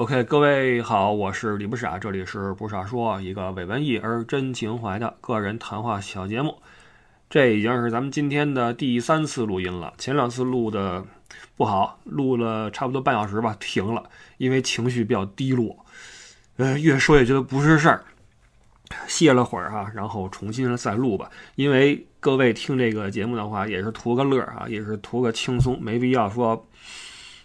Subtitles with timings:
[0.00, 6.56] OK，各位好，我是李不傻，这里是不傻说，一个伪文艺而真情怀的个人谈话小节目。
[7.28, 11.04] 这已经是咱们今天的第三次录音了，前两次录的
[11.54, 14.04] 不好，录了差不多半小时吧，停了，
[14.38, 15.84] 因为情绪比较低落，
[16.56, 18.02] 呃，越说越觉得不是事儿，
[19.06, 21.28] 歇了会儿哈，然后重新再录吧。
[21.56, 26.66] 因为各位听这个节目的话，也是图个乐啊，也是图个轻松，没必要说。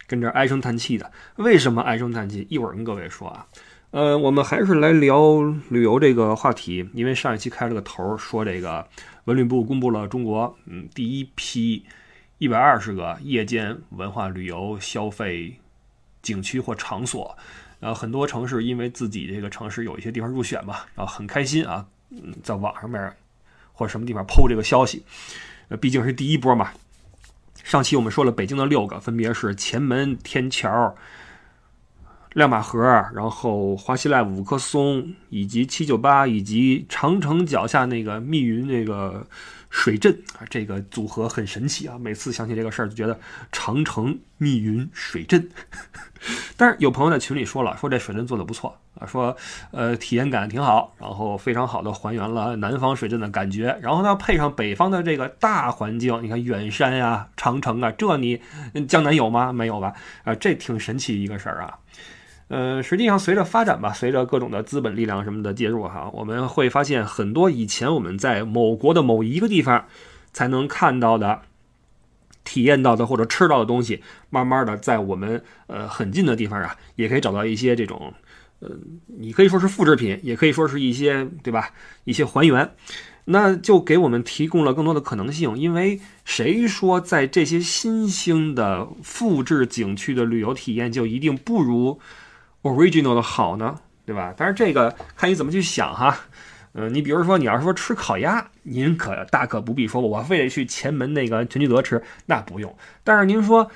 [0.07, 2.45] 跟这唉声叹气的，为什么唉声叹气？
[2.49, 3.47] 一会儿跟各位说啊。
[3.91, 8.85] 呃，我们还是来聊旅游这个话题，因为上一期开了个头，说这个
[9.23, 11.85] 文旅部公布了中国嗯第一批
[12.37, 15.57] 一百二十个夜间文化旅游消费
[16.21, 17.37] 景区或场所，
[17.79, 23.15] 呃，很多城市因为自己这个城市有一些地方入选嘛，然后很开心啊，嗯，在网上面
[23.71, 25.03] 或者什么地方 PO 这个消息，
[25.69, 26.71] 呃，毕竟是第一波嘛。
[27.65, 30.95] 上期我们说了北京的六个，分别是前门、天桥、
[32.33, 32.79] 亮马河，
[33.15, 39.25] 然后华西赖、五棵松，以及七九八，以及长城脚下那个密云那个。
[39.75, 41.97] 水镇啊，这个组合很神奇啊！
[41.99, 43.19] 每次想起这个事儿，就觉得
[43.51, 45.49] 长城密云水镇。
[46.55, 49.35] 但是有朋友在群里说了，说这水镇做的不错啊，说
[49.71, 53.77] 呃体验感挺好，然后非常好的还原了南方水镇的感觉。
[53.81, 58.41] 然后呢，配上北方的这个大环境，你看远山呀、长城啊，这你
[58.87, 59.51] 江南有吗？
[59.51, 59.93] 没有吧？
[60.23, 61.77] 啊，这挺神奇一个事儿啊。
[62.47, 69.85] 呃，实际上随着发展吧，随着各种的资本力量什么的介入哈，我们会发现很多以前我们在某国的某一个地方
[70.31, 71.41] 才能看到的、
[72.43, 78.13] 体验到的或者吃到的东西，慢慢的在我们呃很近的地方啊，也可以找到一些这种，
[78.59, 78.69] 呃，
[79.07, 81.71] 你可以说是复制品，也可以说是一些对吧？
[82.03, 82.69] 一些还原，
[83.25, 85.57] 那就给我们提供了更多的可能性。
[85.57, 91.99] 因为谁说在这些新兴的复制景区的旅游体验就一定不如
[92.65, 94.33] ？original 的好呢，对吧？
[94.35, 96.17] 但是这个看你怎么去想哈。
[96.73, 102.75] 嗯，你比如说，你要是说吃烤鸭，您可大可不必说，我非得去前门那个全聚德吃，那不用。
[103.01, 103.71] 但是您说，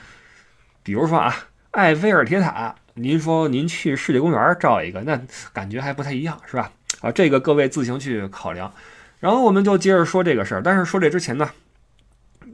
[0.84, 1.34] 比如说啊，
[1.72, 5.18] 埃菲尔铁塔，您说您去世界公园照一个，那
[5.54, 6.70] 感觉还不太一样，是吧？
[7.00, 8.74] 啊，这个各位自行去考量。
[9.20, 10.62] 然后我们就接着说这个事儿。
[10.62, 11.50] 但是说这之前呢，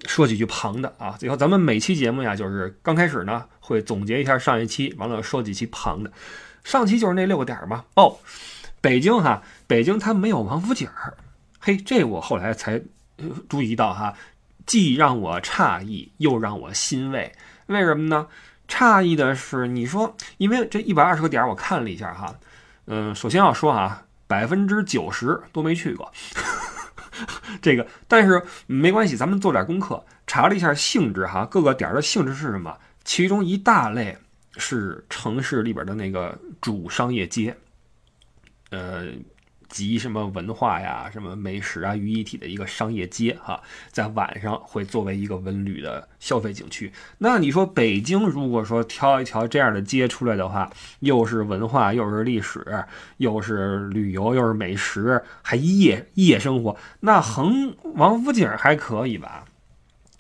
[0.07, 1.16] 说几句旁的啊。
[1.19, 3.45] 最后咱们每期节目呀，就是刚开始呢。
[3.67, 6.11] 会总结一下上一期，完了说几期旁的。
[6.63, 7.83] 上期就是那六个点嘛。
[7.95, 8.19] 哦，
[8.79, 11.17] 北京哈，北京它没有王府井儿。
[11.59, 12.79] 嘿，这我后来才
[13.50, 14.13] 注意到哈，
[14.67, 17.34] 既让我诧异，又让我欣慰。
[17.66, 18.28] 为什么呢？
[18.67, 22.35] 诧异的是，你说，因为这一百二十个点我看了一下哈，
[22.85, 26.11] 嗯，首先要说啊，百分之九十都没去过。
[27.61, 32.77] 这个，但是没关系，咱们做点功课，查了一下性质哈，各个点的性质是什么？
[33.03, 34.17] 其中一大类
[34.57, 37.55] 是城市里边的那个主商业街，
[38.71, 39.05] 呃，
[39.75, 46.89] 集什么文化呀、什么美食啊于一体的一个商业街哈，在晚上会作为一个文旅的消费景区。
[47.17, 50.71] 那你说北京如果说挑一条这样的街出来的话，
[51.01, 52.65] 又是文化，又是历史，
[53.17, 59.43] 又是旅游，又是美食，还夜夜生活，那横王府井还可以吧？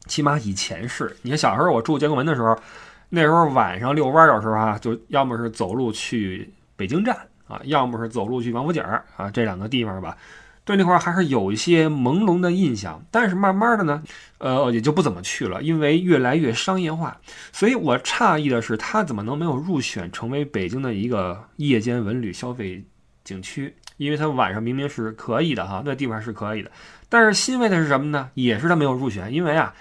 [0.05, 2.59] 起码以前是，你看小时候我住建国门的时候，
[3.07, 7.17] 那时候晚上遛弯有时候啊，就要么是走路去北京站
[7.47, 10.17] 啊，要么是走路去王府井儿啊，这两个地方吧，
[10.63, 13.03] 对那块儿还是有一些朦胧的印象。
[13.11, 14.03] 但是慢慢的呢，
[14.39, 17.17] 呃，也就不怎么去了，因为越来越商业化。
[17.51, 22.83] 所以我诧异的是，它怎么能没有入选成为北京的一个夜间文旅消费
[23.23, 23.75] 景区？
[23.97, 26.71] 因为它晚上明明是可以的哈，那地方是可以的。
[27.07, 28.29] 但是欣慰的是什么呢？
[28.33, 29.73] 也是它没有入选，因为啊。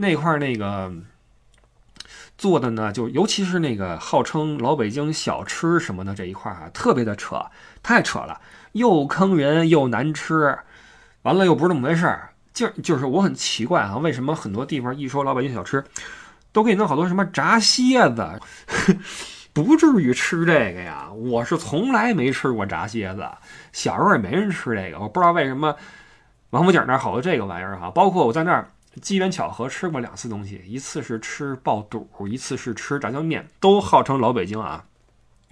[0.00, 0.92] 那块儿那个
[2.38, 7.44] 做的呢，就尤其是那个号称老北京小吃什么的这一块儿啊，特别的扯，
[7.82, 8.40] 太扯了，
[8.72, 10.56] 又坑人又难吃，
[11.22, 12.30] 完了又不是那么回事儿。
[12.54, 15.84] 就就是我很奇怪啊，为什么很多地方一说老北京小吃，
[16.52, 18.40] 都给你弄好多什么炸蝎子，
[19.52, 21.10] 不至于吃这个呀？
[21.12, 23.28] 我是从来没吃过炸蝎子，
[23.72, 25.74] 小时候也没人吃这个，我不知道为什么
[26.50, 28.70] 王府井那儿好多这个玩意儿哈，包括我在那儿。
[28.98, 34.84] 机缘巧合吃过两次东西，一次是吃爆肚，一次是吃炸酱面，都号称老北京啊，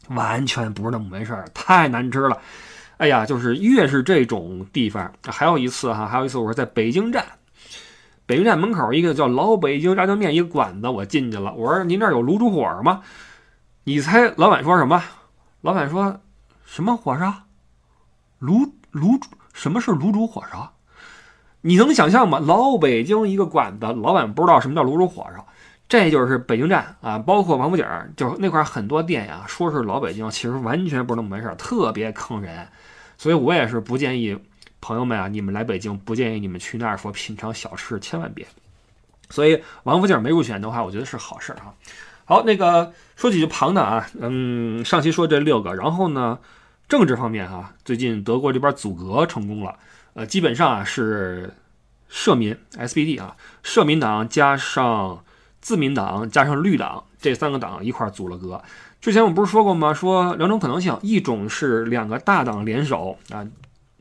[0.09, 2.39] 完全不是那么回事儿，太难吃了。
[2.99, 7.27] 哎呀，就是越是这种地方，还有一次哈，还有一次我是在北京站，
[8.25, 13.03] 北京站门口一个叫老北京炸酱面一个馆子，我进去了，我说您这儿有卤煮火烧吗？
[13.85, 15.03] 你猜老板说什么？
[15.61, 16.21] 老板说
[16.65, 17.33] 什么火烧？
[18.41, 19.21] 卤卤？
[19.53, 20.76] 什么是卤煮火烧？
[21.67, 22.39] 你能想象吗？
[22.39, 25.45] 老北京一个馆子，老板不知道什么叫卤煮火烧，
[25.89, 27.85] 这就是北京站啊，包括王府井，
[28.17, 32.65] 就是那块很多店呀，说是老北京，其实完全不是那么回事，特别坑人。
[33.19, 34.39] 所以我也是不建议
[34.81, 38.47] 朋友们啊，你们来北京不建议你们去那儿说品尝小吃，千万别。
[39.31, 41.75] 所以王府井没入选的话，我觉得是好事啊。
[42.25, 46.39] 好，那个说几句旁的啊，嗯，上期说这六个，然后呢，
[46.89, 49.75] 政治方面哈，最近德国这边阻隔成功了，
[50.17, 51.53] 呃，基本上啊是
[52.09, 55.23] 社民 SPD 啊，社民党加上
[55.61, 58.63] 自民党加上绿党这三个党一块组了阁。
[58.99, 59.93] 之前我不是说过吗？
[59.93, 63.47] 说两种可能性，一种是两个大党联手啊，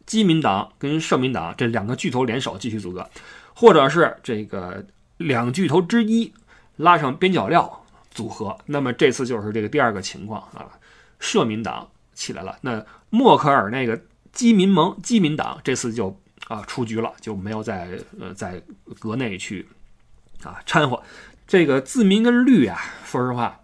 [0.05, 3.09] 基民党跟社民党这两个巨头联手继续组阁，
[3.53, 4.85] 或者是这个
[5.17, 6.33] 两巨头之一
[6.77, 7.81] 拉上边角料。
[8.11, 10.71] 组合，那么这次就是这个第二个情况啊，
[11.19, 13.99] 社民党起来了，那默克尔那个
[14.35, 16.15] 基民盟、基民党这次就
[16.47, 18.61] 啊出局了，就没有在呃在
[18.99, 19.67] 阁内去
[20.43, 21.01] 啊掺和。
[21.47, 23.59] 这个自民跟绿啊，说实话，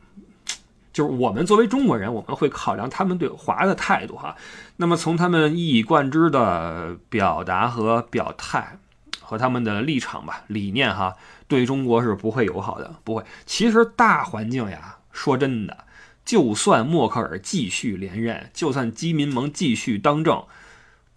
[0.93, 4.35] 就是我们作为中国人，我们会考量他们对华的态度哈。
[4.77, 8.77] 那么从他们一以贯之的表达和表态
[9.19, 11.15] 和他们的立场吧、理念哈。
[11.47, 13.25] 对中国是不会友好的，不会。
[13.45, 15.85] 其实大环境呀，说真的，
[16.23, 20.45] 就算默克尔继续连任，就算基民盟继续当政，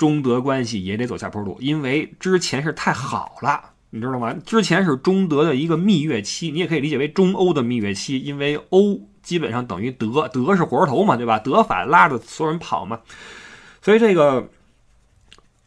[0.04, 4.34] 中德关系也得走下坡路，因为之前是太好了，你知道吗？
[4.44, 11.38] 之前是中德的一个蜜月期，你也可以理解为中欧的蜜月期，因为欧基本上等于德，德是活头嘛，对吧？
[11.38, 13.00] 德法拉着所有人跑嘛，
[13.80, 14.50] 所以这个。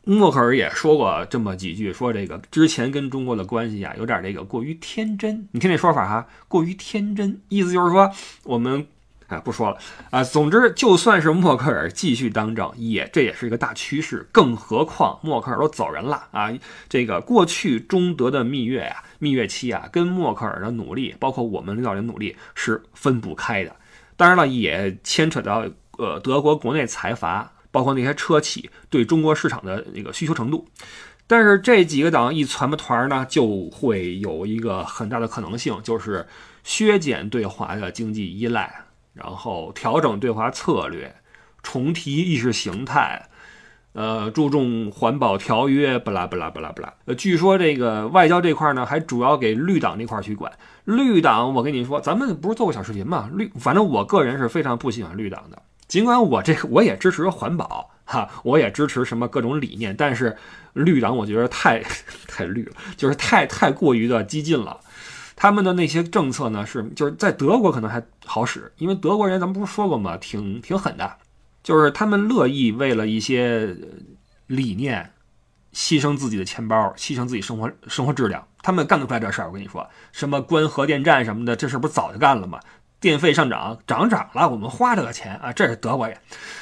[0.09, 5.45] 默克尔也说过这么几句，说这个之前跟中国的关系啊，有点这个过于天真。
[5.51, 8.09] 你听这说法哈，过于天真，意思就是说
[8.45, 8.87] 我们
[9.27, 9.77] 啊不说了
[10.09, 10.23] 啊。
[10.23, 14.27] 总之，就算是默克尔继续当政，也这也是一个大趋势。
[14.31, 16.51] 更何况默克尔都走人了啊，
[16.89, 23.75] 这个过去中德的蜜月呀、蜜月期啊，跟默克尔的努力，包括我们领导人努力是分不开的。
[24.15, 25.65] 当然了，也牵扯到
[25.97, 27.51] 呃德国国内财阀。
[27.69, 30.67] 包括那些车企对中国市场的那个需求程度，
[31.27, 36.25] 但是这几个党一攒不团呢，就会有一个很大的可能性，就是
[36.63, 38.73] 削减对华的经济依赖，
[39.17, 41.15] 然后调整对华策略，
[41.63, 43.27] 重提意识形态，
[43.93, 46.93] 呃，注重环保条约，不拉不拉不拉不拉。
[47.05, 50.51] 呃，据说这个外交这块呢，还主要给绿党那块去管。
[50.85, 53.29] 绿党，我跟你说，咱们不是做过小视频吗？
[53.33, 55.61] 绿，反正我个人是非常不喜欢绿党的。
[55.87, 60.35] 尽管我这个我也支持环保哈，我也支持什么各种理念，但是
[60.73, 61.81] 绿党我觉得太
[62.27, 64.79] 太绿了，就是太太过于的激进了。
[65.39, 70.17] 他们的那些政策呢，是就是在德国可能还好使，因为德国人咱们不是说过吗？
[70.17, 71.15] 挺挺狠的，
[71.61, 73.77] 就是他们乐意为了一些
[74.47, 75.13] 理念
[75.73, 79.47] 牺牲自己的钱包，牺牲自己生活生活质量，他们干得出来这事儿。
[79.47, 82.59] 我跟你说，什么关核电站什么的，这事不早就干了吗？
[82.99, 86.17] 电费上涨，涨涨了，我们花这个钱啊，这是德国人，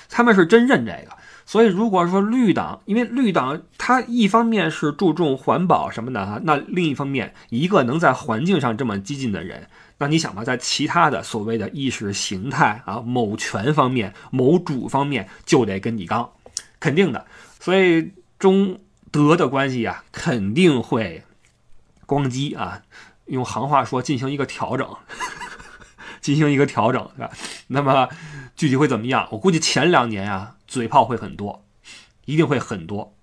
[0.09, 1.15] 他们是真认这个。
[1.45, 9.67] 所以如果说绿党，因为绿党它一方面是注重环保什么的哈，那另一方面，一个能在环境上这么激进的人，
[9.99, 16.29] 那你想吧，在其他的所谓的意识形态啊、某权方面、某主方面，就得跟你刚，
[16.79, 17.25] 肯定的。
[17.59, 18.79] 所以中
[19.11, 21.23] 德的关系啊，肯定会
[22.07, 22.81] 咣叽啊，
[23.27, 24.87] 用行话说进行一个调整。
[26.21, 27.29] 进行一个调整，是吧？
[27.67, 28.09] 那么
[28.55, 29.27] 具体会怎么样？
[29.29, 31.65] 我估计前两年啊，嘴炮会很多，
[32.25, 33.13] 一定会很多。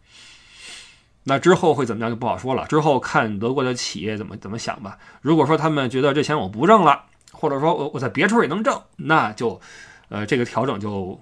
[1.24, 2.66] 那之后会怎么样就不好说了。
[2.66, 4.98] 之后看德国的企业怎么怎么想吧。
[5.20, 9.60] 如果说他们觉得这钱我不挣了，或者说我我在别处也能挣，那就
[10.08, 11.20] 呃这个调整就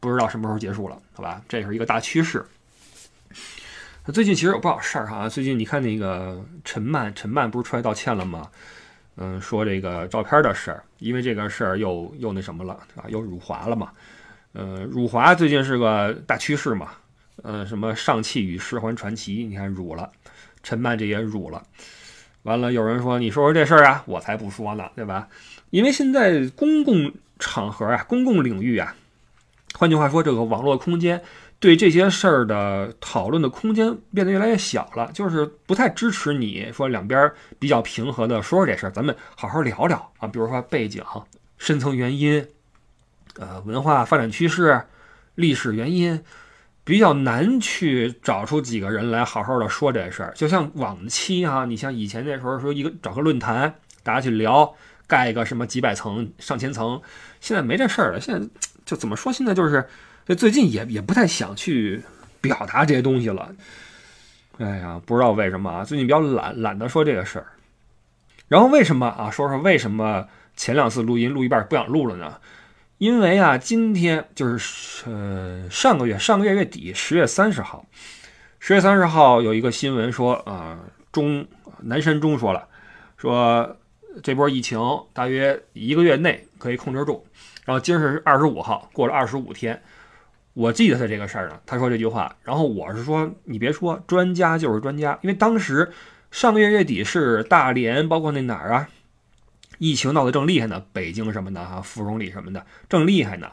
[0.00, 1.40] 不知道什么时候结束了，好吧？
[1.48, 2.44] 这是一个大趋势。
[4.12, 5.28] 最近其实有不少事儿哈。
[5.28, 8.48] 最近你看那个陈曼，陈曼不是出来道歉了吗？
[9.16, 13.92] 嗯，说这个照片的事儿，因为这个事儿又又那什么了啊，又辱华了嘛。
[14.52, 16.90] 呃，辱华最近是个大趋势嘛。
[17.42, 20.10] 呃，什么上汽与世环传奇，你看辱了，
[20.62, 21.62] 陈曼这也辱了。
[22.42, 25.28] 完了，有人说你说说这事儿啊，我才不说呢，对吧？
[25.70, 28.94] 因为现在公共场合啊，公共领域啊，
[29.74, 31.22] 换句话说，这个网络空间。
[31.58, 37.30] 对这些事儿的讨论的空间变得越来越小了，就是不太支持你说两边
[37.60, 41.04] 比较平和的说说这事儿，咱们好好聊聊啊，比如说背景、
[41.58, 42.44] 深层原因、
[43.38, 44.82] 呃文化发展趋势、
[45.34, 46.22] 历史原因，
[46.84, 50.32] 比较难去找出几个人来好好的说这事儿。
[50.34, 54.74] 就像往期哈，你像以前那时候说一个找个论坛，大家去聊，
[55.06, 57.00] 盖一个什么几百层、上千层，
[57.40, 58.20] 现在没这事儿了。
[58.20, 58.48] 现在
[58.84, 59.32] 就怎么说？
[59.32, 59.86] 现在就是。
[60.24, 62.00] 这最近也也不太想去
[62.40, 63.52] 表达这些东西了，
[64.58, 67.46] 哎呀，不知道为什么啊，最近比较懒，懒得说这个事儿。
[68.46, 69.28] 然后为什么啊？
[69.32, 70.24] 说说为什么
[70.54, 72.38] 前两次录音录一半不想录了呢？
[73.02, 77.84] 因为啊，今天就是呃上个月上个月月底十月三十号，
[78.60, 80.78] 十月三十号有一个新闻说啊，
[81.10, 81.44] 中
[81.80, 82.68] 南山中说了，
[83.16, 83.76] 说
[84.22, 84.78] 这波疫情
[85.12, 87.26] 大约一个月内可以控制住。
[87.64, 89.82] 然后今儿是二十五号，过了二十五天，
[90.52, 91.58] 我记得他这个事儿呢。
[91.66, 95.90] 他说这句话，然后我是说你别说，专家就是专家，因为当时
[96.30, 98.88] 上个月月底是大连，包括那哪儿啊。
[99.78, 103.48] 疫情闹得正厉害呢，北京什么的哈，芙蓉里什么的正厉害呢。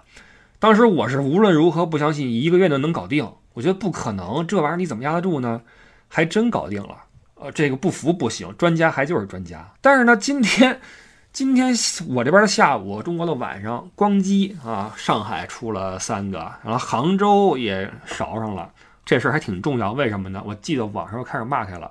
[0.59, 5.61] 当时我是无论如何不相信一个月就能搞定，我觉得不可能，这玩意儿你怎么压得住呢？
[6.09, 6.97] 还真搞定了。
[7.35, 9.73] 呃，这个不服不行，专家还就是专家。
[9.79, 10.81] 但是呢，今天，
[11.31, 11.73] 今天
[12.09, 18.69] 我这边的下午，中国的晚上，光机啊，上海出了三个，然后杭州也捎上了。
[19.05, 20.43] 这事儿还挺重要，为什么呢？
[20.45, 21.89] 我记得网上开始骂开了，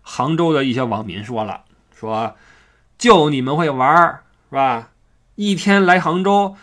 [0.00, 1.60] 杭州的一些网民说了，
[1.94, 2.34] 说。
[2.98, 4.88] 就你们会玩是吧？
[5.34, 6.56] 一天来杭州，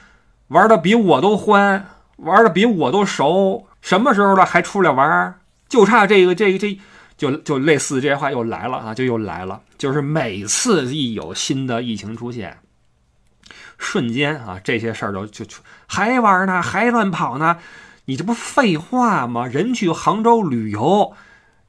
[0.48, 1.86] 玩的比我都欢，
[2.18, 3.68] 玩的比我都熟。
[3.82, 5.40] 什么时候了还出来玩？
[5.68, 6.80] 就差这个这个这，
[7.18, 9.62] 就就类似这些话又来了啊，就又来了。
[9.78, 12.60] 就是每次一有新的疫情出现，
[13.78, 15.46] 瞬间啊，这些事儿都就
[15.86, 17.58] 还玩呢，还乱跑呢。
[18.06, 19.46] 你这不废话吗？
[19.46, 21.14] 人去杭州旅游，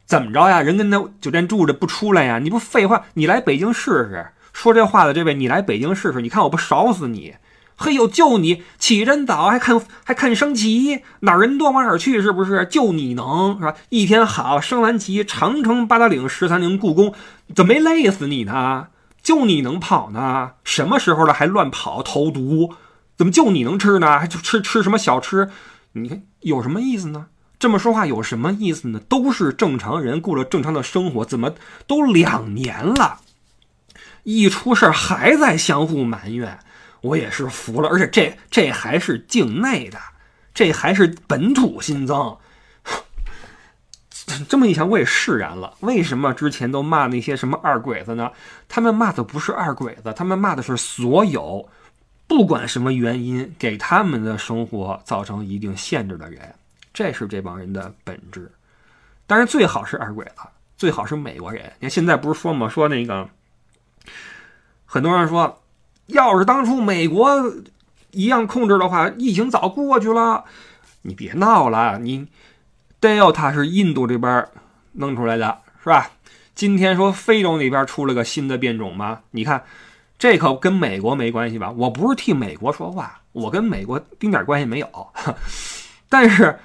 [0.06, 0.60] 怎么着呀？
[0.60, 2.38] 人跟那酒店住着不出来呀？
[2.38, 3.04] 你不废话？
[3.14, 4.26] 你来北京试试。
[4.52, 7.34] 说这话的这位，你来北京试试，你看我不烧死你！
[7.76, 12.64] 嘿呦，就你起真早，还看还看升旗，哪人多往哪儿去，是不是？
[12.70, 13.74] 就你能是吧？
[13.88, 17.12] 一天好升完旗，长城、八达岭、十三陵、故宫，
[17.52, 18.86] 怎么没累死你呢？
[19.20, 20.52] 就你能跑呢？
[20.62, 22.74] 什么时候了还乱跑投毒？
[23.16, 24.20] 怎么就你能吃呢？
[24.20, 25.50] 还就吃吃什么小吃？
[25.94, 27.26] 你看有什么意思呢？
[27.64, 29.00] 这么说话有什么意思呢？
[29.08, 31.54] 都是正常人过了正常的生活，怎么
[31.86, 33.22] 都两年了？
[34.24, 36.58] 一出事还在相互埋怨，
[37.00, 37.88] 我也是服了。
[37.88, 39.98] 而且这这还是境内的，
[40.52, 42.36] 这还是本土新增。
[44.46, 45.72] 这么一想，我也释然了。
[45.80, 48.30] 为什么之前都骂那些什么二鬼子呢？
[48.68, 51.66] 他们骂的不是二鬼子，他们骂的是所有
[52.26, 56.54] 不管什么原因给他们的生活造成一定限制的人。
[56.94, 58.50] 这是这帮人的本质。
[59.26, 60.42] 当然，最好是二鬼子，
[60.78, 61.64] 最好是美国人。
[61.80, 62.68] 你看现在不是说吗？
[62.68, 63.28] 说那个。
[64.86, 65.62] 很多人说，
[66.06, 67.52] 要是当初美国
[68.12, 70.44] 一样控制的话，疫情早过去了。
[71.02, 72.28] 你别闹了，你
[73.00, 74.46] Delta 是印度这边
[74.92, 76.10] 弄出来的，是吧？
[76.54, 79.22] 今天说非洲那边出了个新的变种吗？
[79.32, 79.64] 你看，
[80.16, 81.72] 这可跟美国没关系吧？
[81.72, 85.08] 我不是替美国说话，我跟美国丁点关系没有。
[86.08, 86.56] 但是，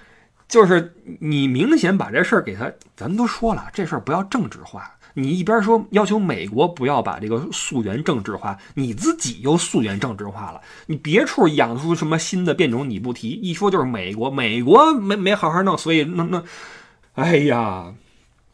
[0.50, 4.92] 就是你明显把这事儿给他，咱都说了，这事儿不要政治化。
[5.14, 10.62] 你一边说要求美国不要把这个溯源政治化，你自己又溯源政治化了。
[10.86, 16.44] 你别处养出什么新的变种，你不提，一说就是美国，美国没没好好弄，所以那那，
[17.16, 17.94] 哎呀，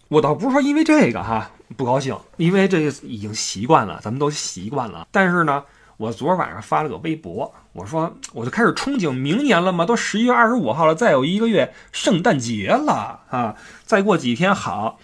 [0.08, 5.08] 我倒不是说因为这个哈不高兴，因为这已经习惯了，咱们都习惯了。
[5.12, 5.64] 但是呢，
[5.98, 15.00] 我昨晚上发了个微博，我说我就开始憧憬明年了嘛，都十一月二十五号了，再有一个月圣诞节了啊，再过几天好。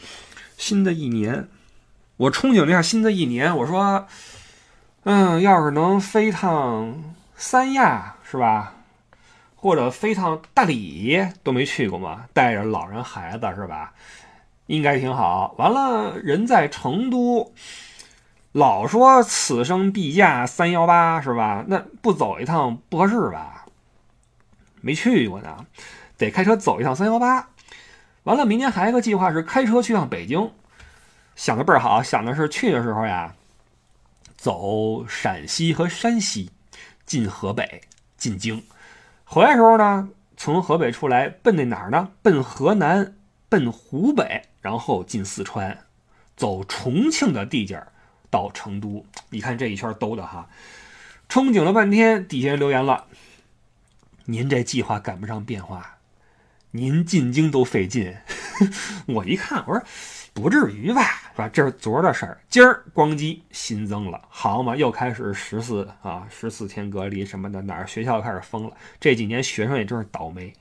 [0.58, 1.48] 新的一年，
[2.18, 3.56] 我憧憬了一下新的一年。
[3.58, 4.06] 我说，
[5.06, 8.76] 嗯，要是能飞趟三亚，是吧？
[9.56, 13.94] 或者飞趟大理，都没去过嘛，带着老人孩子，是吧？
[14.68, 15.56] 应该挺好。
[15.58, 17.54] 完了，人在成都，
[18.54, 21.64] 老说此生必驾三幺八，是吧？
[21.68, 23.66] 那不走一趟不合适吧？
[24.82, 25.66] 没去过呢，
[26.18, 27.50] 得开车走一趟三幺八。
[28.24, 30.52] 完了，明年还有一个计划是开车去趟北京，
[31.36, 33.36] 想的倍儿好，想的是去的时候呀，
[34.36, 36.52] 走陕西和山西，
[37.06, 37.84] 进河北，
[38.18, 38.64] 进京；
[39.24, 42.10] 回来时候呢，从河北出来，奔那哪儿呢？
[42.22, 43.16] 奔河南，
[43.48, 45.86] 奔湖北，然后进四川，
[46.36, 47.94] 走重庆的地界儿
[48.32, 49.06] 到成都。
[49.30, 50.50] 你看这一圈兜的哈，
[51.30, 53.06] 憧憬了半天，底下人留言了
[54.26, 55.98] ：“您这计划赶不上变化。”
[56.74, 58.16] 您进京都费劲，
[59.06, 59.84] 我一看，我说
[60.34, 61.50] 不至于吧，是吧？
[61.50, 68.78] 这是昨儿的事儿，今儿咣叽新增了，好嘛，又开始十四啊，十四天隔离什么的，哪儿学校开始封了？
[69.02, 70.54] 这几年学生也真是倒霉，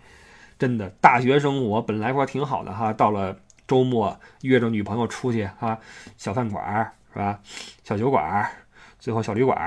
[0.59, 5.79] 真的，大学生活本来说挺好的哈，到了周末约着女朋友出去哈，
[6.19, 7.41] 小饭馆是吧？
[7.85, 8.51] 小酒馆。
[9.01, 9.59] 最后小旅馆，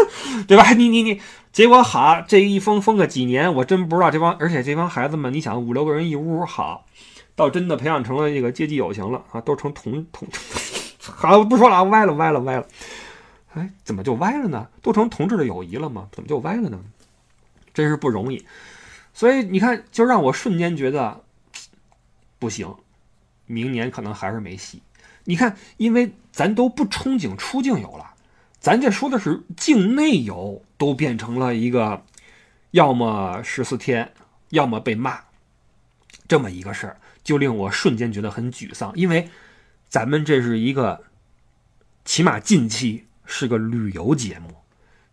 [0.46, 0.70] 对吧？
[0.74, 1.18] 你你你，
[1.50, 6.84] 结果好，这一封封个几年，我真不知道这帮，而且这帮孩子们，你想五六个人一屋，好，
[7.34, 10.28] 到真的培养成了这个阶级友情了啊，都成同同，
[11.00, 12.66] 好了不说了啊，歪了歪了歪了。
[13.54, 14.68] 哎，怎么就歪了呢？
[14.82, 16.06] 都成同志的友谊了吗？
[16.12, 16.78] 怎么就歪了呢？
[17.72, 18.46] 真是不容易。
[19.14, 21.18] 所以你看，就让我瞬间觉得
[22.38, 22.74] 不行，
[23.46, 24.82] 明年可能还是没戏。
[25.24, 28.14] 你看，因为咱都不憧憬出境游了，
[28.60, 32.04] 咱这说的是境内游，都变成了一个
[32.72, 34.12] 要么十四天，
[34.50, 35.20] 要么被骂
[36.28, 38.92] 这么一个事儿，就令我瞬间觉得很沮丧。
[38.94, 39.28] 因为
[39.88, 41.04] 咱们这是一个，
[42.04, 43.06] 起码近期。
[43.24, 44.56] 是个旅游节目，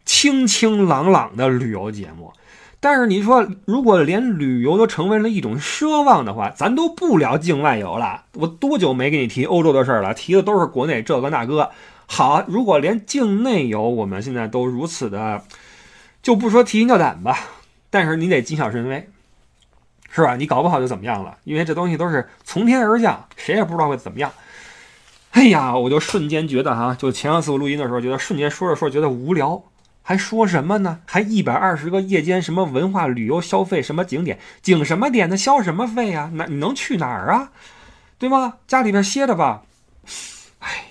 [0.03, 2.33] 清清朗朗的旅游节目。
[2.81, 8.23] 但是你说，如果连旅游都成为了一种奢望的话，咱都不聊境外游了。
[8.35, 10.13] 我多久没给你提欧洲的事儿了？
[10.13, 11.71] 提的都是国内这个那个。
[12.05, 15.43] 好，如果连境内游我们现在都如此的，
[16.23, 17.37] 就不说提心吊胆吧，
[17.89, 19.09] 但是你得谨小慎微，
[20.09, 20.37] 是吧？
[20.37, 21.37] 你搞不好就怎么样了？
[21.43, 24.31] 因为这东西都是从天而降，谁也不知道会怎么样。
[25.31, 29.61] 哎呀，我就瞬间觉得哈，就前两次我录音的时候，觉得瞬间说着说着觉得无聊，
[30.09, 31.01] 还说什么呢？
[31.05, 36.31] 还一百二十个夜间什么文化旅游消费什么景点，景什么点的消什么费呀？
[36.33, 37.51] 那你能去哪儿啊？
[38.17, 38.57] 对吗？
[38.65, 39.61] 家里边歇着吧。
[40.57, 40.85] 哎，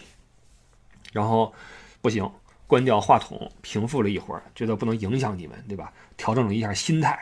[1.11, 1.53] 然后
[2.01, 2.31] 不行，
[2.69, 5.93] 关掉话筒，平复了一会儿，觉得不能影响你们，对吧？
[6.17, 7.19] 调整了一下心态。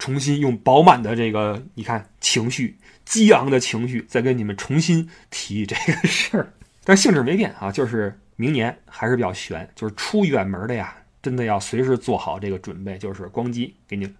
[0.00, 6.52] 重新用饱满的这个，你看情绪激昂的情绪，再跟你们重新提这个事儿，
[6.82, 14.12] 但性质没变啊，就是明年还是比较悬，就是出远门的呀，真的要随时做好这个准备，就是光机给你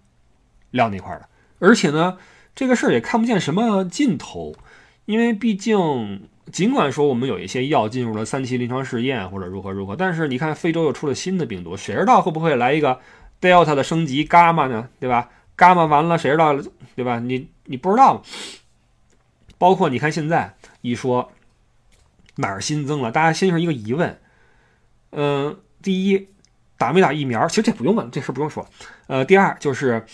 [0.71, 1.27] 撂那块儿了。
[1.59, 2.17] 而且呢，
[2.55, 4.55] 这个事儿也看不见什么尽头，
[5.05, 12.99] 因为毕竟尽管说我们有一些药进入了三期临床试验或者如何如何，但是你看非洲又出了新的病毒，谁知道会不会来一个
[13.39, 14.89] Delta 的升级伽马呢？
[14.99, 15.29] 对吧？
[15.57, 16.57] 伽马完了，谁知道
[16.95, 17.19] 对吧？
[17.19, 18.23] 你你不知道，
[19.57, 21.31] 包括你看现在一说
[22.37, 24.19] 哪儿新增了，大家先是一个疑问。
[25.11, 26.27] 嗯，第一，
[26.83, 27.47] 打没打疫苗？
[27.47, 28.67] 其实这不用问，这事不用说。
[29.07, 30.05] 呃，第二就是，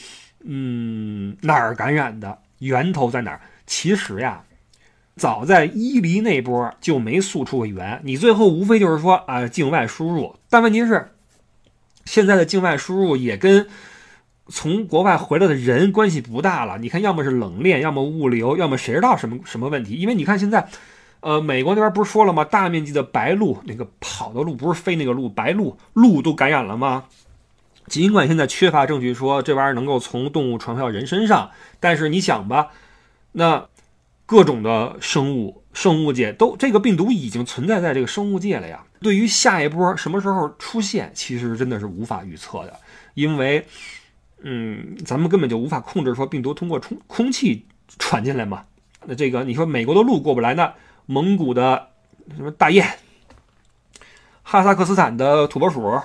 [0.43, 3.41] 嗯，哪儿感染的，源头在哪儿？
[3.65, 4.43] 其实呀，
[5.15, 10.35] 早在伊犁那波就没溯出过源，你最后无非就是说啊，境外输入。
[10.47, 11.09] 但问题是，
[12.05, 13.67] 现在的境外输入也跟。
[14.51, 19.93] 从国外回来的人关系不大了，你看，要么是冷链，要么物流，要么谁知道什么什么问题？
[19.93, 20.67] 因为你看现在，
[21.21, 22.43] 呃，美国那边不是说了吗？
[22.43, 27.05] 大面积的白鹿，那个跑的鹿不是飞那个鹿，白鹿鹿都感染了吗？
[27.87, 32.69] 尽管现在缺乏证据说这玩意儿能够从动物传到人身上，但是你想吧，
[33.33, 33.67] 那
[34.25, 38.83] 各种的生物生物界都这个病毒已经存在在这个生物界了呀。
[39.01, 42.79] 对于下一波什么时候出现，其实真的是无法预测的，
[43.13, 43.65] 因为。
[44.41, 47.65] 嗯，咱们根本就无法控制说病毒通过空空气
[47.97, 48.63] 传进来嘛。
[49.05, 50.73] 那这个你说美国的路过不来，那
[51.11, 51.89] 蒙古的
[52.35, 52.87] 什么大雁、
[54.43, 55.99] 哈萨克斯坦的土拨鼠、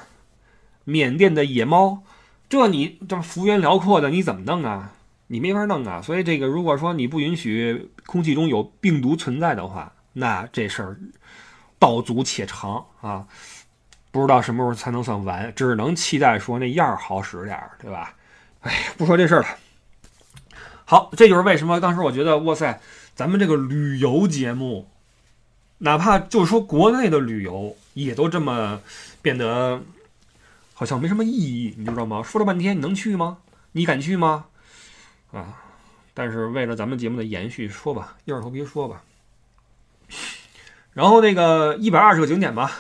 [0.85, 2.03] 缅甸的野猫，
[2.49, 4.95] 这你这幅员辽阔的你怎么弄啊？
[5.27, 6.01] 你没法弄啊。
[6.01, 10.99] 所以这个如果说你不允许空气中有病毒存在的话，那这事儿
[11.79, 13.27] 道阻且长啊，
[14.11, 18.15] 不知道什么时候才能算完，只能期待说那样好使点儿，对吧？
[18.63, 19.49] 哎，不说这事儿了。
[20.87, 22.81] 好，这就是为什么当时我觉得，哇塞，
[23.15, 24.89] 咱们这个旅游节目，
[25.85, 28.81] 哪怕就是说国内的旅游，也都这么
[29.21, 29.83] 变得
[30.73, 32.23] 好像没什么意义，你知道吗？
[32.23, 33.37] 说了半天，你能去吗？
[33.73, 34.47] 你敢去吗？
[35.31, 35.61] 啊！
[36.15, 39.03] 但是为了咱们节目的延续，说吧，硬着头皮说吧。
[40.95, 42.73] 然后那个一百二十个景点吧。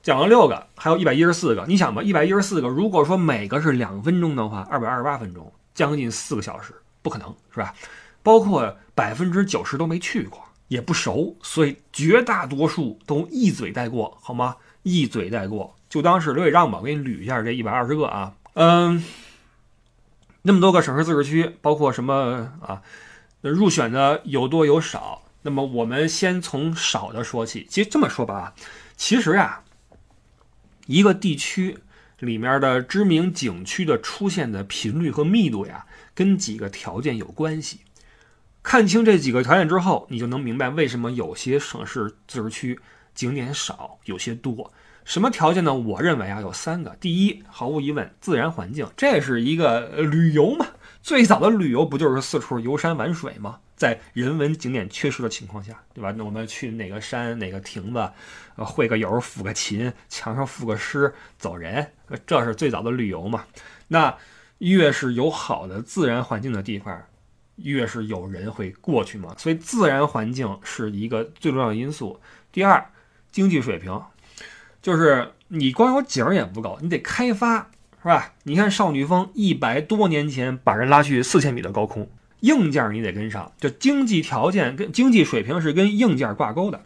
[0.00, 1.66] 讲了六个，还有一百一十四个。
[1.66, 7.74] 你想吧，一百一十四个，如果说每个是两分钟的话，二百二十八分钟，将近四个小时，不可能是吧？
[8.22, 14.56] 包括百分之九十都没去过，也不熟，所以绝大多数都一嘴带过，好吗？
[14.84, 16.78] 一嘴带过，就当是刘伟让吧。
[16.78, 19.04] 我给你捋一下这一百二十个啊，嗯，
[20.42, 22.82] 那么多个省市自治区，包括什么啊？
[23.40, 25.22] 入选的有多有少？
[25.42, 27.66] 那么我们先从少的说起。
[27.68, 28.54] 其实这么说吧，
[28.96, 29.62] 其实呀。
[30.86, 31.76] 一个地区
[32.18, 37.80] 里面的知名景区的出现的频率和密度呀，跟几个条件有关系。
[38.68, 42.78] 看清这几个条件之后，你就能明白为什么有些省市自治区
[43.14, 44.70] 景点少，有些多。
[45.06, 45.72] 什么条件呢？
[45.72, 46.94] 我认为啊，有三个。
[47.00, 50.66] 第一，毫无疑问，自然环境，这是一个旅游嘛。
[51.00, 53.58] 最早的旅游不就是四处游山玩水吗？
[53.74, 56.12] 在人文景点缺失的情况下，对吧？
[56.14, 58.10] 那我们去哪个山哪个亭子，
[58.56, 61.90] 呃，会个友，抚个琴，墙上赋个诗，走人，
[62.26, 63.46] 这是最早的旅游嘛。
[63.86, 64.14] 那
[64.58, 67.02] 越是有好的自然环境的地方，
[67.62, 69.34] 越是有人会过去嘛。
[69.36, 72.20] 所以自然环境是一个最重要的因素。
[72.50, 72.90] 第二，
[73.30, 74.02] 经济水平，
[74.80, 77.70] 就是你光有景儿也不够，你得开发，
[78.02, 78.32] 是吧？
[78.44, 82.08] 你看少女峰一百多年前把人拉去四千米的高空，
[82.40, 86.82] 硬件你得跟上，就经济条件跟经济水平是跟硬件挂钩的。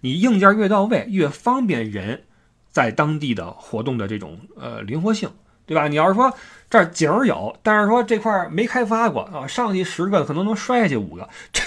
[0.00, 2.24] 你硬件越到位，越方便人
[2.70, 5.30] 在当地的活动的这种呃灵活性，
[5.66, 5.88] 对吧？
[5.88, 6.32] 你要是说
[6.70, 11.62] 这儿景儿有，但是说这块儿没开发过啊，上去十个可能能摔下去五个，这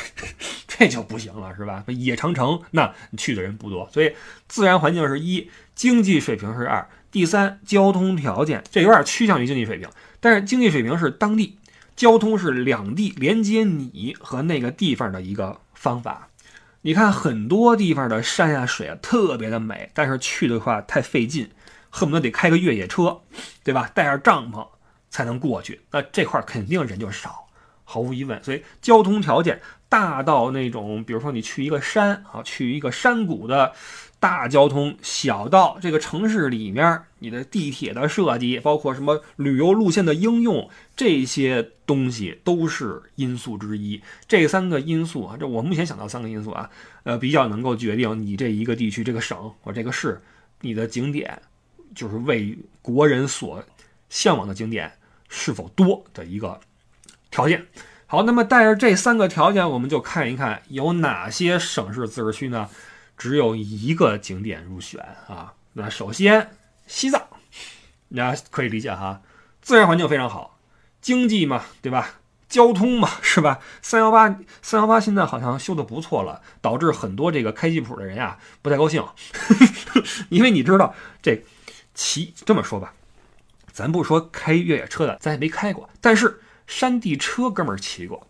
[0.68, 1.84] 这就不行了，是吧？
[1.88, 4.14] 野长城那去的人不多，所以
[4.48, 11.58] 自然环境是一，经济水平是二，第三交通条件这有点趋向于经济水平，但是经济水平是当地，
[11.96, 16.28] 交通是两地连接你和那个地方的一个方法。
[16.82, 21.50] 你看很多地方的山呀水啊特别的美，但是去的话太费劲，
[21.90, 23.22] 恨不得得开个越野车，
[23.64, 23.90] 对吧？
[23.94, 24.68] 带着帐篷
[25.10, 27.48] 才能过去，那这块肯定人就少，
[27.84, 28.44] 毫无疑问。
[28.44, 33.74] 所以交通条件大到那种，比如说你去一个山啊，去一个山谷的。
[34.22, 44.02] 大交通，小到这个城市里面，你的地铁的设计，包括什么旅游路线的应用，这些东西都是因素之一。
[44.28, 46.70] 这三个因素啊，这我目前想到三个因素啊，
[47.04, 50.22] 呃，比较能够决定你这一个地区、这个省或这个市，
[50.60, 51.42] 你的景点
[51.96, 53.64] 就是为国人所
[54.10, 54.92] 向往的景点
[55.28, 56.60] 是否多的一个
[57.32, 57.66] 条件。
[58.06, 62.70] 好，那么带着这三个条件，我们就看一看有哪些省市自治区呢？
[63.18, 65.54] 只有一个景点入选啊！
[65.74, 66.52] 那首先
[66.88, 67.22] 西藏，
[68.16, 69.22] 大家可以理解哈，
[69.62, 70.58] 自然环境非常好，
[71.02, 72.16] 经济嘛，对吧？
[72.48, 73.60] 交通嘛，是吧？
[73.82, 79.06] 三幺八，三幺八现在好像修的不错了，导致很多这个开吉普的人呀不太高兴，
[80.30, 81.44] 因为你知道这
[82.00, 82.94] 骑这么说吧，
[83.74, 88.26] 咱不说开越野车的，咱也没开过，但是山地车哥们儿骑过，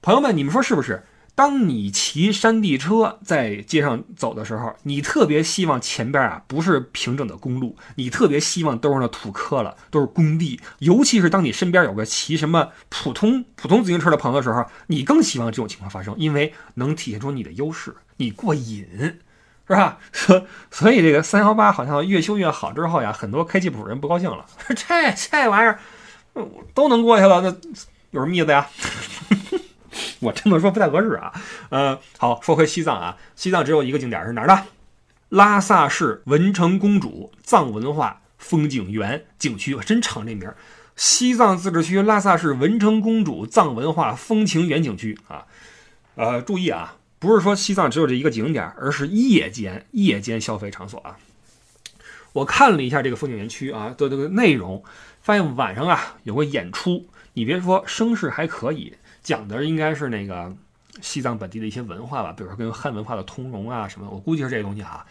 [0.00, 1.04] 朋友们，你们说是不是？
[1.34, 10.58] 当你骑山地车在街上走的时候，你特别希望前边啊不是平整的公路，你特别希望都是那土坷了，都是工地。
[10.78, 19.18] 尤其是当你身边有个骑什么普通普通自行车的朋友的时候，你更希望这种情况发生，因为能体现出你的优势，你过瘾，
[19.66, 19.98] 是吧？
[20.12, 25.78] 所所以这个三幺八好像越修越好之后呀，很多开吉普人不高兴了， 这这玩意儿
[26.74, 27.48] 都能过去了，那
[28.10, 28.66] 有什么意思呀？
[30.20, 31.32] 我这么说不太合适啊，
[31.70, 34.64] 呃，好，说回西藏啊，西藏只有一个景点是哪儿呢？
[35.28, 40.56] 拉萨市文成公主藏文化风景园景区，我真长这名儿。
[40.96, 45.44] 西藏自治区拉萨市文成公主藏文化风情园景区啊，
[46.14, 46.94] 呃，注意啊，
[47.24, 51.16] 不是说西藏只有这一个景点，而是夜间夜间消费场所啊。
[52.34, 54.84] 我看了一下这个风景园区啊的这个内容，
[55.22, 58.94] 发现晚上啊有个演出，你别说声势还可以。
[59.22, 60.54] 讲的应该是那个
[61.00, 65.06] 西藏本地的一些文化吧，比如说跟汉文化的通融啊什么，我估计是这些东西哈。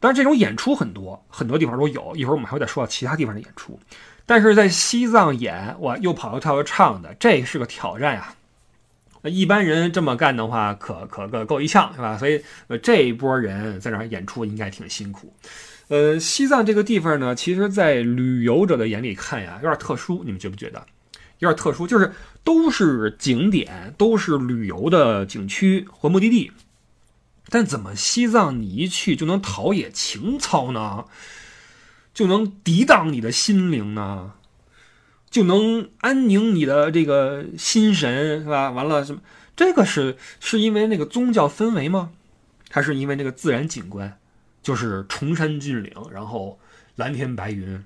[0.00, 2.14] 但是这种演出很多，很多地方都有。
[2.14, 3.80] 一会儿我们还会再说到其他地方的演出。
[4.26, 8.34] 但是在西藏演，哇，又跑又跳又唱的，这是个挑战呀。
[9.30, 12.18] 一般人这么干的话，可可个够一呛，是吧？
[12.18, 15.34] 所以呃，这一波人在那儿演出应该挺辛苦。
[15.88, 20.84] 呃，西藏这个地方呢，其实在旅游者的眼里看呀，有点特殊，你们觉不觉得？
[21.40, 26.52] 有点特殊，就是都是景点，都是旅游的景区和目的地，
[27.50, 31.04] 但怎么西藏你一去就能陶冶情操呢？
[32.14, 34.34] 就能抵挡你的心灵呢？
[35.34, 38.70] 就能安宁你的这个心神，是吧？
[38.70, 39.20] 完了什么？
[39.56, 42.12] 这个是是因为那个宗教氛围吗？
[42.70, 44.16] 还是因为那个自然景观？
[44.62, 46.60] 就是崇山峻岭，然后
[46.94, 47.84] 蓝天白云，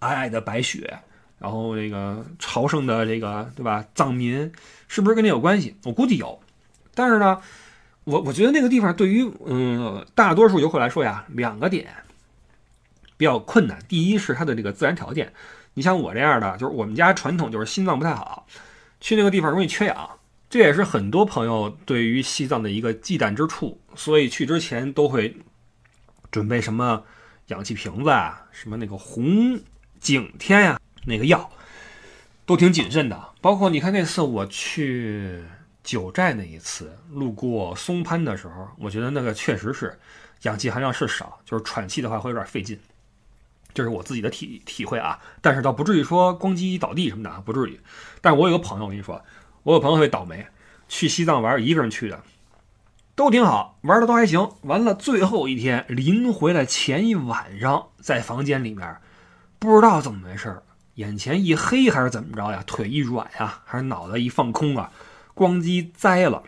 [0.00, 0.98] 皑皑的白雪。
[1.38, 3.84] 然后这个朝圣的这个对吧？
[3.94, 4.50] 藏民
[4.88, 5.76] 是不是跟这有关系？
[5.84, 6.40] 我估计有，
[6.92, 7.40] 但是呢，
[8.02, 11.86] 我我觉得那个地方对于嗯大多数游客来说呀，两个点
[13.16, 13.78] 比较困难。
[13.86, 15.32] 第一是它的这个自然条件，
[15.74, 18.46] 你像我这样的，就是我们家传统就是心脏不太好，
[19.00, 20.10] 去那个地方容易缺氧，
[20.50, 25.36] 这也是很多朋友对于西藏的一个忌惮之处，所以去之前都会
[26.30, 27.02] 准备什么
[27.48, 29.60] 氧气瓶子啊，什么那个红
[30.00, 30.78] 景天呀。
[31.04, 31.50] 那个药
[32.46, 35.42] 都挺谨慎的，包括你看那次我去
[35.82, 39.98] 九寨那一次，路过松潘的时候，我觉得那个确实是
[40.42, 42.78] 氧气含量是少，就是喘气的话会有点费劲，
[43.74, 45.18] 这是我自己的体体会啊。
[45.40, 47.80] 但是倒不至于说咣叽倒地什么的啊，不至于。
[48.20, 49.22] 但是我有个朋友，我跟你说，
[49.62, 50.46] 我有朋友特别倒霉，
[50.88, 52.22] 去西藏玩，一个人去的，
[53.14, 54.50] 都挺好玩的都还行。
[54.62, 58.96] 完了最后一天临回来前一晚上，在房间里面
[59.58, 60.62] 不知道怎么回事。
[60.96, 62.62] 眼前一黑还是怎么着呀？
[62.66, 64.92] 腿一软呀，还是脑袋一放空啊？
[65.34, 66.42] 咣叽栽了，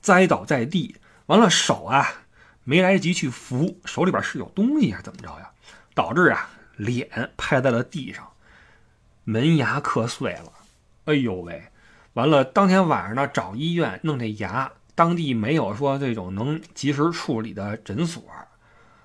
[0.00, 0.96] 栽倒在地。
[1.26, 2.08] 完了手啊，
[2.62, 5.50] 没来得及去扶，手里边是有东西还是怎么着呀？
[5.98, 8.24] 导致啊脸拍在了地上，
[9.24, 10.52] 门牙磕碎了。
[11.06, 11.60] 哎呦喂！
[12.12, 18.22] 完了，当天晚上呢找医院弄这牙，当地没有说这种能及时处理的诊所。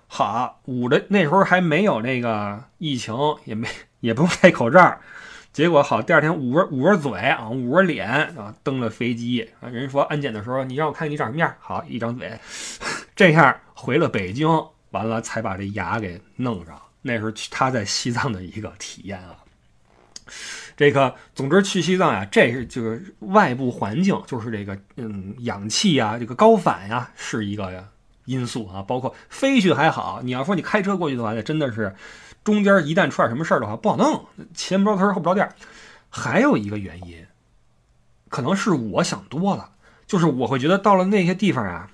[0.05, 3.67] 好，捂着那时候还没有那个疫情，也没
[4.01, 4.99] 也不用戴口罩。
[5.51, 9.67] 结果好，第二天捂着捂着嘴啊，捂着脸啊，登了飞机啊。
[9.67, 11.55] 人说安检的时候，你让我看你长什么样？
[11.59, 12.39] 好，一张嘴，
[13.17, 14.47] 这下回了北京，
[14.91, 16.79] 完了才把这牙给弄上。
[17.03, 19.37] 那是他在西藏的一个体验啊。
[20.75, 27.87] 这个，总之去西藏呀，这是就是外部环境，就是这个嗯，氧气呀，这个高反呀，是一个。
[28.25, 31.93] 因素啊，包括飞去还好，你要说你开车过去的话，那真的是
[32.41, 35.53] 中间一旦出点什么事儿的话，不好弄，前不着村后不着店。
[36.09, 37.27] 还有一个原因，
[38.29, 39.71] 可能是我想多了，
[40.07, 41.91] 就是我会觉得到了那些地方啊，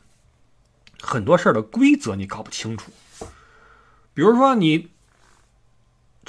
[1.01, 2.91] 很多事儿的规则你搞不清楚。
[4.13, 4.89] 比如说你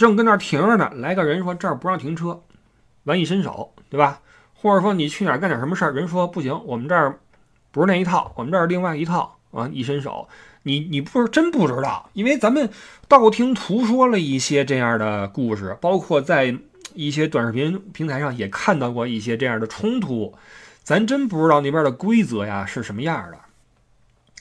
[0.00, 2.42] 正跟那儿停着呢，来个人说这儿不让停车，
[3.04, 4.20] 完一伸手，对吧？
[4.54, 7.20] 或者说你去哪儿干点什么事儿，人说不行，我们这儿
[7.70, 9.36] 不是那一套，我们这儿另外一套。
[9.52, 9.68] 啊！
[9.72, 10.28] 一伸手，
[10.62, 12.70] 你你不是真不知道，因为咱们
[13.08, 16.56] 道听途说了一些这样的故事，包括在
[16.94, 20.32] 一些短视频平台上也看到过一些这样的冲突，
[20.84, 23.38] 咱真不知道那边的规则呀是什么样的。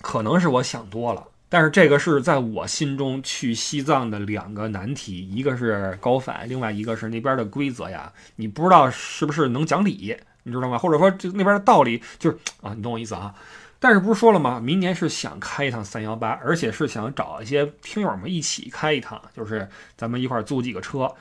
[0.04, 10.78] 可能是我想多了，但是这个是在我心中去西藏的两个难题，一个是高反，另外一个是那边的规则呀，你不知道是不是能讲理，你知道吗？
[10.78, 13.34] 或者说这那边的道理就是啊，你懂我意思啊？
[13.80, 14.60] 但是不是说了吗？
[14.60, 21.12] 明年是想开一趟三幺八，而且是想找一些听友们一起开一趟，就是咱们一块租几个车。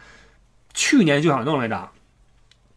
[0.75, 1.89] 去年就想弄来着，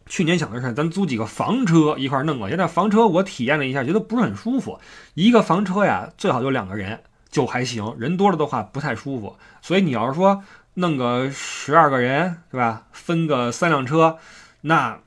[0.06, 2.56] 去年想的是咱租几个房车一块弄过去。
[2.56, 4.78] 但房车我体验了一下，觉得不是很舒服。
[5.14, 7.02] 一个房车呀，最好就两个人
[7.32, 9.36] 就还行，人多了的话不太舒服。
[9.60, 14.18] 所以你要是说弄个十二个人是吧，分个三辆车，
[14.60, 15.00] 那。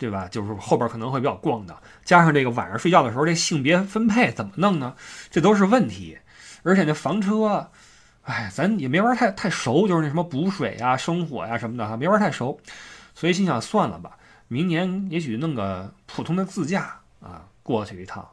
[0.00, 0.28] 对吧？
[0.30, 4.94] 就是后边可能会比较逛的，加上这个晚上睡觉的时候，这性别分配怎么弄呢？
[5.28, 6.16] 这都是问题。
[6.62, 7.68] 而且那房车，
[8.22, 12.60] 哎，咱也没玩太太熟，就是那什么补水呀、生火呀什么的，没玩太熟。
[13.12, 18.24] 所以心想算了吧，明年也许弄个普通的自驾啊，过去一趟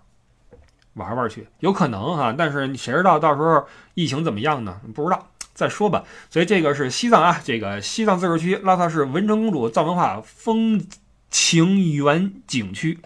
[0.95, 2.36] 玩玩去，有可能哈。
[2.38, 4.81] 但是谁知道到时候疫情怎么样呢？
[4.93, 6.03] 不知道，再说吧。
[6.29, 10.86] 所以这个是西藏啊，这个西藏自治区拉萨市文成公主藏文化风。
[11.31, 12.97] 情园景区，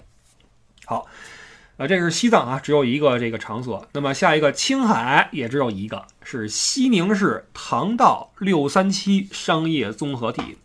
[0.86, 1.08] 好，
[1.78, 3.88] 呃，这是西藏啊，只有一个这个场所。
[3.94, 10.60] 那么下一个青海也只有一个，是西宁市唐道六三七商业综合体。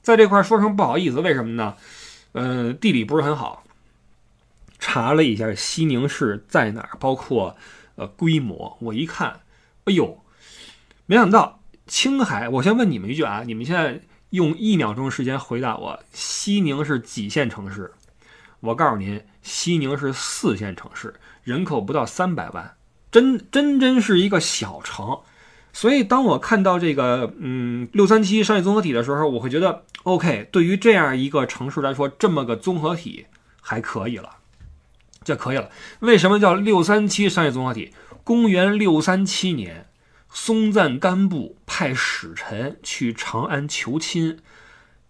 [0.00, 1.74] 在这块说声不好意思，为什么呢？
[2.32, 3.64] 呃，地理不是很好。
[4.84, 7.56] 查了一下西宁市在哪儿，包括
[7.94, 9.40] 呃规模，我一看，
[9.84, 10.22] 哎呦，
[11.06, 12.50] 没想到青海。
[12.50, 14.02] 我先问你们一句啊，你们现在？
[14.30, 17.92] 用一秒钟时间回答我，西宁是几线城市？
[18.58, 22.74] 我告诉您，西宁是四线城市，人口不到三百万，
[23.12, 25.20] 真真真是一个小城。
[25.72, 30.48] 所以，当我看到这个嗯六三七商业综合体的时候，我会觉得 OK。
[30.50, 33.24] 对于这样一个城市来说，这么个综合体
[33.60, 34.38] 还可以了，
[35.24, 35.70] 就可以了。
[36.00, 37.92] 为什么叫六三七商业综合体？
[38.22, 39.86] 公元六三七年。
[40.36, 44.40] 松赞干布派使臣去长安求亲，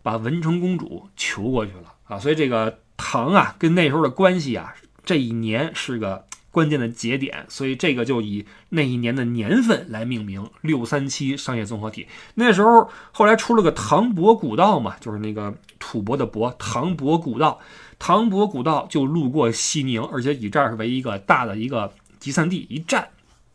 [0.03, 2.19] 把文成公主求过去了啊！
[2.19, 12.07] 所以这个唐啊，跟那时候的关系啊，这一年是个关键的节点，所以这个就以那一年的年份来命名六三七商业综合体。
[12.35, 17.59] 那时候后来出了个唐博古道嘛，就是那个吐蕃的蕃，唐博古道，
[18.07, 21.91] 唐伯古道就路过西宁，而且以这儿为一个大的一个
[22.21, 23.09] 集散地一站。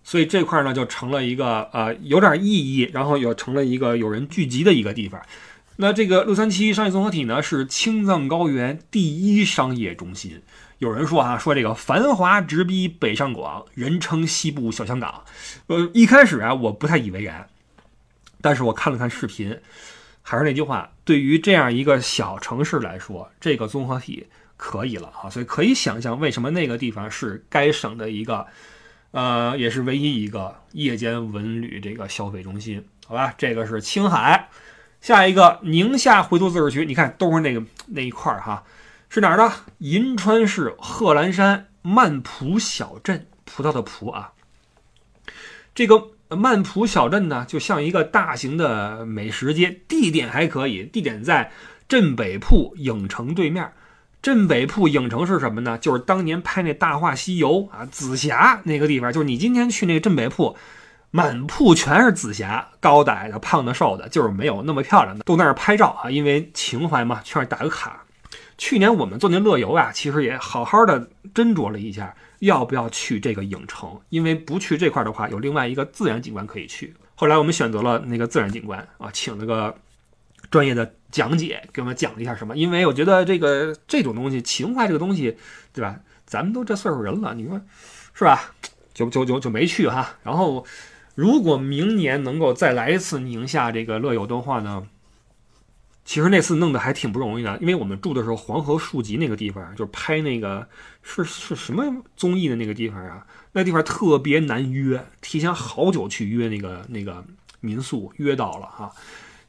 [0.04, 5.22] 所以这块呢就成了一个呃有点意义，然后又成了一个有人聚集的一个地方。
[5.76, 10.42] 那这个六三七商业综合体呢是青藏高原第一商业中心。
[10.80, 15.26] 有人说啊，说这个繁华直逼北上广，人称西部小香港。
[15.68, 17.48] 呃，一开始啊我不太以为然，
[18.42, 19.60] 但是我看了看视频，
[20.24, 24.26] 还是那句话，对于这样一个小城市来说，这个综合体
[24.60, 25.30] 可以了啊。
[25.32, 28.46] 所以可以想象为什么那个地方是该省的一个。
[29.12, 33.34] 呃，也是唯一一个夜间文旅这个消费中心，好吧？
[33.40, 34.50] 这个是青海，
[35.02, 38.64] 下一个宁夏回族自治区，你看都是那个那一块儿哈，
[39.10, 39.52] 是哪儿的？
[39.80, 44.34] 银川市贺兰山曼浦小镇，葡萄的葡啊。
[45.74, 51.52] 这个曼浦小镇呢，就像一个大型的美食街，地点还可以，地点在
[51.88, 53.74] 镇北铺影城对面。
[54.22, 55.78] 镇北铺影城是什么呢？
[55.78, 59.14] 就是当年拍那《大话西游》啊，紫霞那个地方。
[59.14, 60.58] 就是你今天去那个镇北铺，
[61.12, 68.04] 满铺全是紫霞，高矮的、胖的、瘦的，就是没有那么漂亮的，都在那儿拍照啊，因为情怀嘛，去那儿打个卡。
[68.58, 71.00] 去年我们做那乐游啊，其实也好好的
[71.34, 73.98] 斟酌了一下，要不要去这个影城？
[74.10, 76.94] 因为不去这块的话，有另外一个自然景观可以去。
[77.16, 79.74] 后来我们选择了那个自然景观啊，请了个
[80.50, 82.56] 专业的讲解给我们讲了一下什么。
[82.58, 85.38] 因为我觉得这个这种东西，情怀这个东西，
[85.74, 86.00] 对吧？
[86.26, 87.62] 咱们都这岁数人了，你说
[88.14, 88.54] 是吧？
[88.94, 90.18] 就就就就没去哈。
[90.24, 90.66] 然后，
[91.16, 94.88] 如果明年能够再来一次宁夏这个乐游的话呢？
[96.06, 100.68] 其实那次弄得还挺不容易的，因为我们住的时候黄河树集那个地方，就是拍那个
[101.04, 107.24] 是是什么综艺的那个地方啊，那地方特别难约，提前好久去约那个那个
[107.60, 108.92] 民宿，约到了哈，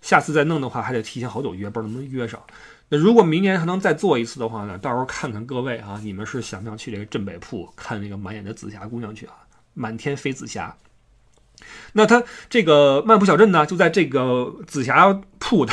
[0.01, 2.41] 下次再弄的话还得提前好久约，不知道能不能约上。
[2.89, 9.35] 那如果明年还能再做一次的话呢，到时候看看各位啊，你们是想不想去这个镇北铺看那个满眼的紫霞姑娘去啊？
[9.75, 10.77] 满天飞紫霞。
[11.93, 15.73] 那它这个漫步小镇呢，就在这个紫霞铺的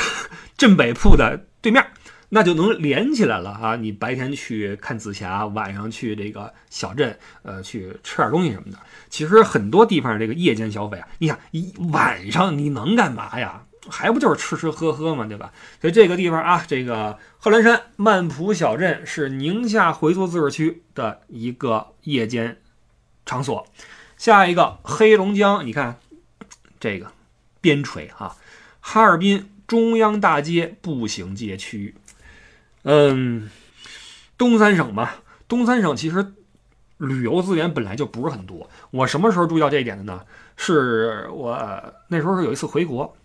[0.57, 1.83] 镇北铺的对面，
[2.29, 3.75] 那就能连起来了啊！
[3.77, 8.77] 你白天去看紫霞，晚上去这个小镇，呃，去吃点东西什么的。
[9.09, 13.63] 其实很多地方这个夜间消费啊，你想一晚上你能干嘛呀？
[13.89, 15.51] 还不就是吃吃喝喝嘛，对吧？
[15.81, 22.57] 所以这个地方啊，这个贺兰山漫步小镇是宁夏回族自治区的一个夜间
[23.25, 23.65] 场所。
[24.17, 25.99] 下一个黑龙江，你看
[26.79, 27.11] 这个
[27.61, 28.35] 边陲哈，
[28.79, 31.95] 哈尔滨中央大街步行街区，
[32.83, 33.49] 嗯，
[34.37, 36.33] 东三省吧，东三省其实
[36.97, 38.69] 旅游资源本来就不是很多。
[38.89, 40.21] 我什么时候注意到这一点的呢？
[40.59, 41.55] 是我
[42.07, 43.15] 那时候是有一次回国，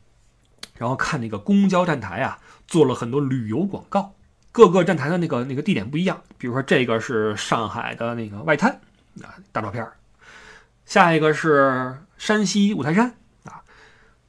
[0.76, 4.14] 然后看那个公交站台啊，做了很多旅游广告，
[4.50, 6.20] 各个站台的那个那个地点不一样。
[6.38, 8.70] 比如说这个是上海的那个外滩
[9.22, 9.86] 啊，大照片。
[10.84, 13.62] 下一个是山西五台山啊，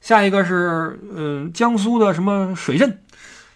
[0.00, 3.02] 下一个是嗯江苏的什么水镇，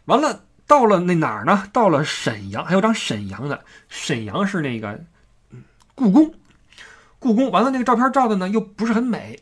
[0.06, 1.68] 完了到了那哪儿呢？
[1.72, 5.00] 到了沈阳，还有张沈阳的，沈阳是那个
[5.94, 6.34] 故宫，
[7.18, 9.40] 故宫完了那个照片照的呢又不是很美。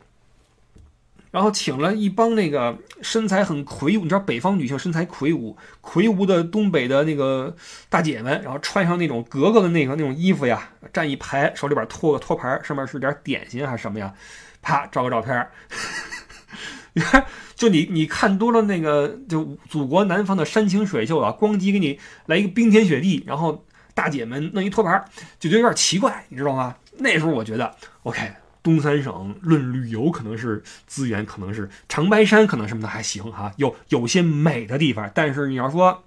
[1.31, 7.55] 然后请了一帮那个身材很魁梧，你知道北方女性身材魁梧，魁梧的东北的那个
[7.89, 14.15] 大姐们，然后穿上那种格格的那个那种衣服呀，站一排，手里边托个托盘，上面是点点心还是什么呀？
[14.63, 15.47] 啪，照个照片。
[16.95, 25.05] 你看，就你你看多了那个，就祖国南方的山清水秀啊，咣叽给你来一个冰天雪地，然后大姐们弄一托盘，
[25.39, 26.75] 就觉得有点奇怪，你知道吗？
[26.99, 28.33] 那时候我觉得，OK。
[28.67, 35.09] 东三省论旅游可能是资源，可能是长白山，可能什么的还行哈，有有些美的地方。
[35.15, 36.03] 但是你要说，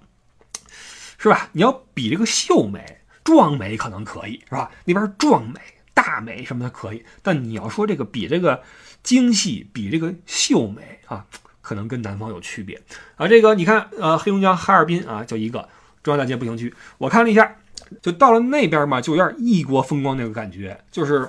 [1.16, 1.48] 是吧？
[1.52, 4.70] 你要比这个秀美、壮美可能可以，是吧？
[4.84, 5.58] 那边壮美、
[5.94, 7.02] 大美什么的可以。
[7.22, 8.62] 但你要说这个比这个
[9.02, 11.24] 精细、比这个秀美啊，
[11.62, 12.78] 可能跟南方有区别
[13.16, 13.26] 啊。
[13.26, 15.66] 这个你看，呃，黑龙江哈尔滨啊，就一个
[16.02, 16.74] 中央大街步行区。
[16.98, 17.56] 我看了一下，
[18.02, 21.26] 就到了那边嘛，就有点异国风光那个感觉，就是。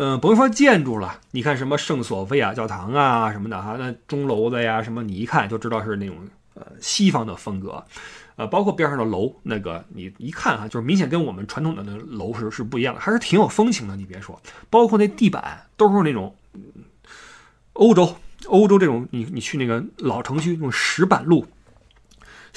[0.00, 6.16] 嗯，甭说建筑了，你看什么圣索菲亚教堂啊什么的哈，那钟楼子呀什么，你一看就知道是那种
[6.54, 7.84] 呃西方的风格，
[8.36, 13.96] 呃，包括边上的楼，那个你一看哈，就是明显跟我们传统的那楼是是不一样的，还是挺有风情的。
[13.96, 16.32] 你别说，包括那地板都是那种
[17.72, 18.14] 欧洲
[18.46, 21.44] 欧洲这种，你你去那个老城区那种石板路。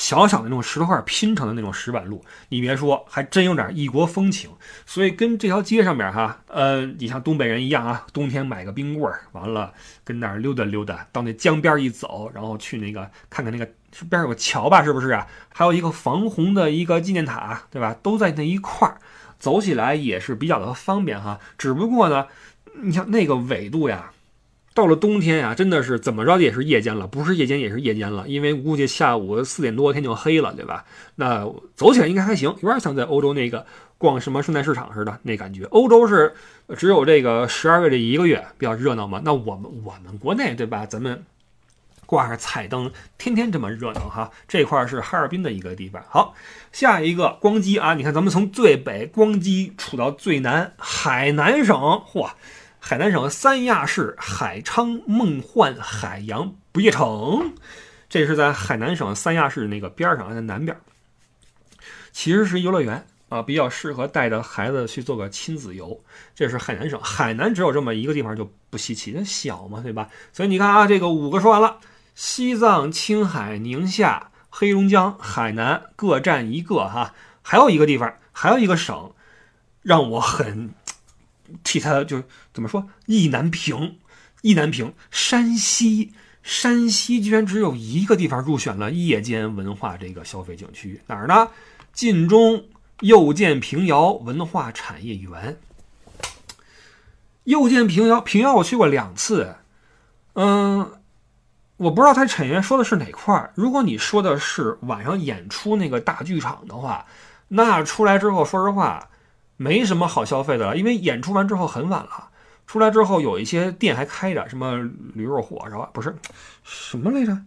[0.02, 4.50] 小小的那种石头块拼成的那种石板路，你别说，还真有点异国风情。
[4.84, 9.72] 所以跟这条街上面哈，呃，你像东北人一样啊，冬天买个冰棍儿，完了
[10.04, 13.72] 跟那儿溜达溜达，到那江边一走，然后去那个看看那个
[14.10, 15.28] 边有个桥吧，是不是啊？
[15.54, 17.96] 还有一个防洪的一个纪念塔，对吧？
[18.02, 18.98] 都在那一块儿，
[19.38, 21.40] 走起来也是比较的方便哈。
[21.60, 22.26] 只不过呢，
[22.82, 24.12] 你像那个纬度呀。
[24.74, 30.86] 到了冬天呀，真的是怎么着也是夜间了，不是夜间也是夜间了，因为估计下午四点多天就黑了，对吧？
[31.16, 33.66] 那走起来应该还行，有点像在欧洲那个
[33.98, 35.66] 逛什么圣诞市场似的那感觉。
[35.66, 36.34] 欧洲是
[36.78, 40.86] 只有这个十二月这一个月比较热闹嘛，那我们我们国内对吧？
[40.86, 41.22] 咱们
[42.06, 44.32] 挂上彩灯，天天这么热闹哈。
[44.48, 46.02] 这块是哈尔滨的一个地方。
[46.08, 46.34] 好，
[46.72, 52.30] 下一个光机啊，你看咱们从最北光机处到最南海南省，嚯！
[52.84, 57.54] 海南省三亚市海昌梦幻海洋不夜城，
[58.10, 60.76] 这是在海南省三亚市那个边上，在南边。
[62.12, 66.04] 其实是游乐园啊，比较适合带着孩子去做个亲子游。
[66.34, 70.10] 这是海南省，海南只有这么一个地方就不稀奇，它小嘛，对吧？
[70.34, 71.78] 所以你看啊，这个五个说完了，
[72.16, 77.14] 西藏、青海、宁夏、黑龙江、海南各占一个哈。
[77.44, 79.14] 还有一个地方，还有一个省，
[79.84, 80.72] 让我很
[81.64, 82.24] 替他就
[82.54, 83.98] 怎么说意难平，
[84.42, 84.94] 意难平。
[85.10, 91.50] 山西，山西居然只有一个地方入选了夜间文化这个消费景区，哪儿呢？
[91.94, 92.66] 晋中
[93.02, 95.58] 又见平遥文化产业园。
[97.44, 99.56] 又见平遥，平遥我去过两次，
[100.34, 100.94] 嗯。
[101.78, 103.52] 我不知道他产业园说的是哪块儿。
[103.56, 107.04] 如果你说的是晚上演出那个大剧场的话，
[107.48, 109.10] 那出来之后，说实话，
[109.62, 112.30] 没什么好消费的了，因为演出完之后很晚了。
[112.66, 114.76] 出来之后有一些店还开着，什么
[115.14, 116.16] 驴肉火烧，不是
[116.64, 117.38] 什么来着？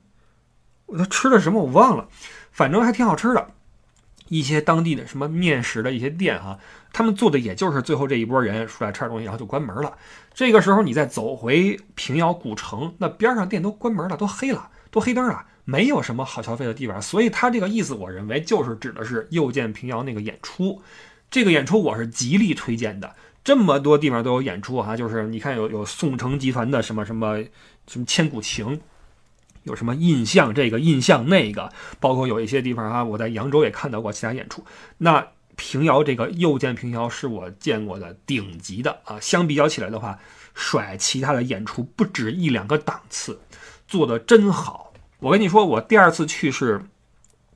[0.87, 2.07] 我都吃的什么我忘了，
[2.53, 3.49] 反正还挺好吃的。
[4.29, 6.57] 一些当地的什么面食的一些店哈，
[6.93, 9.99] 他们做的也就是最后这一波人出来吃点东西，然后就关门了。
[10.33, 17.03] 这个时候你再走回平遥古城，那边上店都关门了，都黑了，都黑灯了，没有什么好消费的地方。
[17.03, 20.81] 所以他这个意思，我认为就是指的是又见平遥那个演出。
[21.35, 23.13] 这个演出我是极力推荐的，
[23.43, 27.43] 这么多地方都有演出哈，就是你看有有宋城集团的什么什么
[27.89, 28.81] 什么千古情。
[29.65, 30.55] 有什么印象？
[30.55, 34.65] 这个印象那个，包括有一些地方啊，我在扬州也看到过其他演出。
[34.99, 35.27] 那
[35.57, 40.17] 平遥这个又见平遥是我见过的顶级的啊，相比较起来的话，
[40.55, 43.41] 甩其他的演出不止一两个档次，
[43.89, 44.93] 做的真好。
[45.19, 46.85] 我跟你说，我第二次去是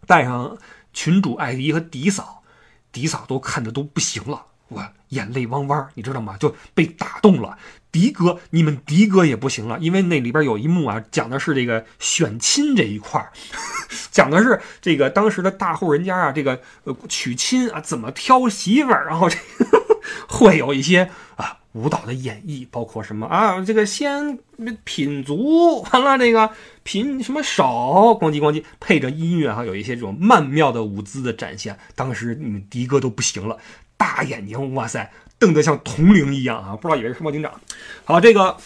[0.05, 0.59] 带上
[0.93, 2.38] 群主艾迪和迪嫂，
[2.99, 4.47] 迪嫂都看的都不行了。
[4.67, 6.37] 我眼泪汪汪，你知道吗？
[6.37, 7.57] 就被打动了。
[7.93, 13.33] 迪哥，你们迪哥也不行了，因为那里边有一幕啊，讲的是这个选亲这一块儿，
[14.11, 19.39] 讲的是这个当时的大户人家啊，这个呃娶亲啊，怎么挑媳妇儿，然后这
[20.29, 24.39] 会有一些啊舞蹈的演绎，包括什么啊，这个先
[24.85, 26.51] 品足， 完了这个
[26.83, 33.57] 品什么手，咣叽咣叽，配着音乐哈，有一些这种曼妙的舞姿的展现，当时你们迪哥都不行了。
[33.97, 36.77] 大眼睛，哇塞，瞪得像铜铃一样啊！
[36.77, 37.53] 不知道以为是什么警长。
[38.05, 38.57] 好，这个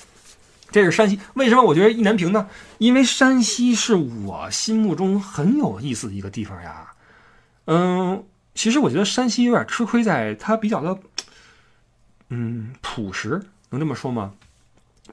[0.70, 2.46] 这是山西，为什么我觉得意难平呢？
[2.76, 6.92] 因为山西是我心目中很有意思的一个地方呀。
[7.64, 8.22] 嗯，
[8.55, 10.98] 其实我觉得山西有点吃亏在它比较的，
[12.35, 14.33] 嗯，朴实，能这么说吗？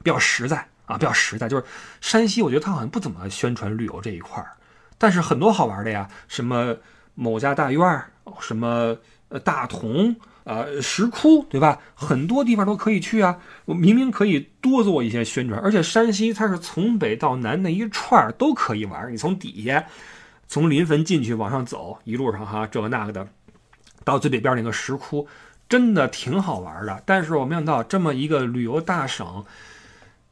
[0.02, 1.48] 比较实在啊，比较实在。
[1.48, 1.64] 就是
[2.00, 4.52] 山西，我觉得他好像不怎么宣传旅游这一块儿，
[4.96, 6.74] 但是很多好玩的呀，什么
[7.14, 8.10] 某家大院儿，
[8.40, 8.96] 什么。
[9.30, 11.78] 呃，大同呃，石窟，对吧？
[11.94, 13.38] 很多地方都可以去啊。
[13.64, 19.12] 我明明可以多做一些宣传，而且山西它是从北到南那一串儿都可以玩。
[19.12, 19.84] 你从底下，
[20.48, 23.28] 从临汾进去往上走，一路上哈这个那个的，
[24.02, 25.28] 到最北边那个石窟，
[25.70, 27.02] 真的挺好玩的。
[27.06, 29.46] 但是我没想到这么一个旅游大省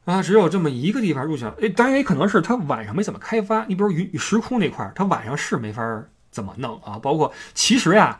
[0.05, 1.51] 啊，只有这么一个地方入选。
[1.59, 3.65] 哎，当然也可能是它晚上没怎么开发。
[3.65, 6.99] 你比如云石窟那块儿，它晚上是没法怎么弄啊。
[7.01, 8.19] 包括其实呀。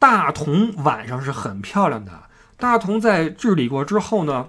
[0.00, 2.12] 大同晚上是很漂亮的。
[2.56, 4.48] 大同在治理过之后呢，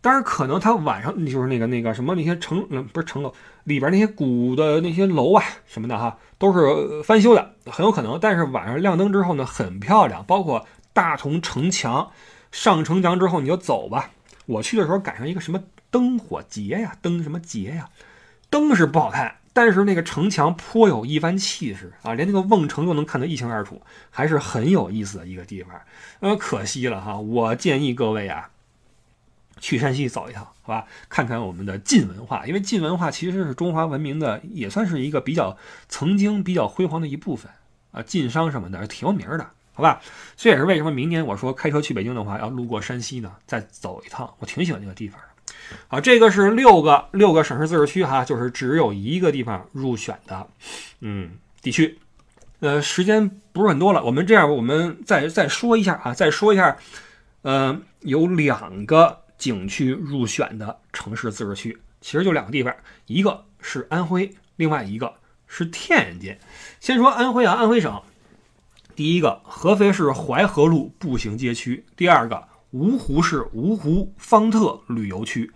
[0.00, 3.32] 当然可能它晚上就是那个那个什么那些城，不是城楼
[3.62, 8.18] 里边那些古的那些楼啊什么的哈，都是翻修的，很有可能。
[8.20, 10.24] 但是晚上亮灯之后呢，很漂亮。
[10.24, 12.10] 包括大同城墙，
[12.50, 14.10] 上城墙之后你就走吧。
[14.46, 17.88] 我去的时候赶上一个什么灯火节呀，灯什么节呀，
[18.50, 19.36] 灯是不好看。
[19.54, 25.78] 但是那个城墙颇有一番气势啊，连那个瓮城都能看得一清二楚，还是很有意思的一个地方。
[26.20, 28.48] 呃，可惜了哈，我建议各位啊，
[29.60, 37.52] 去山西走一趟，好吧，看看我们的晋文化，因为晋文化其实是中华文明的，也算是一个比较曾经比较辉煌的一部分
[37.90, 40.00] 啊，晋商什么的挺有名的，好吧。
[40.36, 45.54] 这也是为什么明年我说开车去北京的话，要路过山西呢，再走一趟，我挺喜欢这个地方的。
[45.88, 50.46] 好，这个是六个六个省市自治区哈，就是只有一个地方入选的，
[51.00, 51.98] 嗯，地区。
[52.60, 56.76] 呃，时间不是很多了，我们这样，我们再再说一下啊，再说一下，
[57.42, 62.72] 呃，有两个景区入选的城市自治区，其实就两个地方，
[63.06, 65.12] 一个是安徽，另外一个
[65.48, 66.36] 是天津。
[66.78, 68.00] 先说安徽啊，安徽省，
[69.02, 72.46] 第一个合肥市淮河路步行街区，第二个。
[72.72, 75.50] 芜湖市芜湖方特旅游区，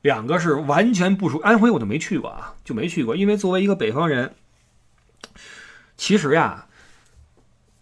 [0.00, 3.14] 两个是完全不熟安徽，我就没去过啊，就没去过。
[3.14, 4.34] 因为作为一个北方人，
[5.98, 6.66] 其实呀，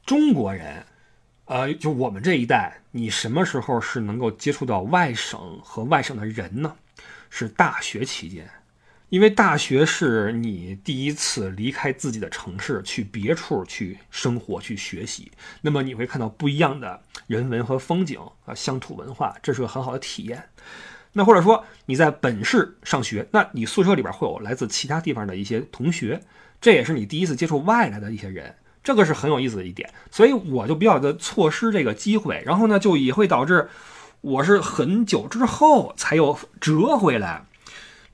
[0.04, 0.84] 中国人，
[1.44, 6.74] 呃，就我们这一代，你什么时候是能够接触到外省和外省的人呢？
[7.30, 8.50] 是大学期间。
[9.16, 20.44] 因为大学是你第一次离开自己的城市，去别处去生活、去学习，那么你会看到不一样的人文和风景啊，乡土文化，这是个很好的体验。
[21.14, 26.20] 那或者说你在本市上学，那你宿舍里边会有来自其他地方的一些同学，
[26.60, 28.54] 这也是你第一次接触外来的一些人，
[28.84, 33.70] 这个是很有意思的一点，所以我就比较的错失这个机会，然后呢，就也会导致
[34.20, 37.46] 我是很久之后才又折回来，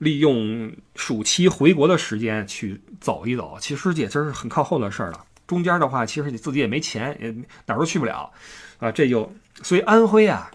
[0.03, 3.57] 利用暑期回国的时间去走一走。
[3.59, 5.25] 其实也真是很靠后的事儿了。
[5.47, 7.31] 中间的话，其实你自己也没钱，也
[7.65, 8.31] 哪儿都去不了
[8.79, 8.91] 啊。
[8.91, 10.51] 这就所以安徽啊，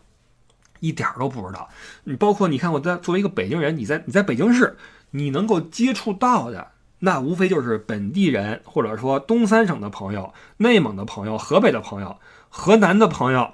[0.80, 1.68] 一点儿都不知道。
[2.04, 4.76] 你包括你看，我在作为一个北京人，你在你在北京市，
[5.10, 6.68] 你能够接触到的。
[7.00, 12.18] 那无非就是本地人，或者说东三省的朋友、内蒙的朋友、河北的朋友、
[12.48, 13.52] 河南的朋友，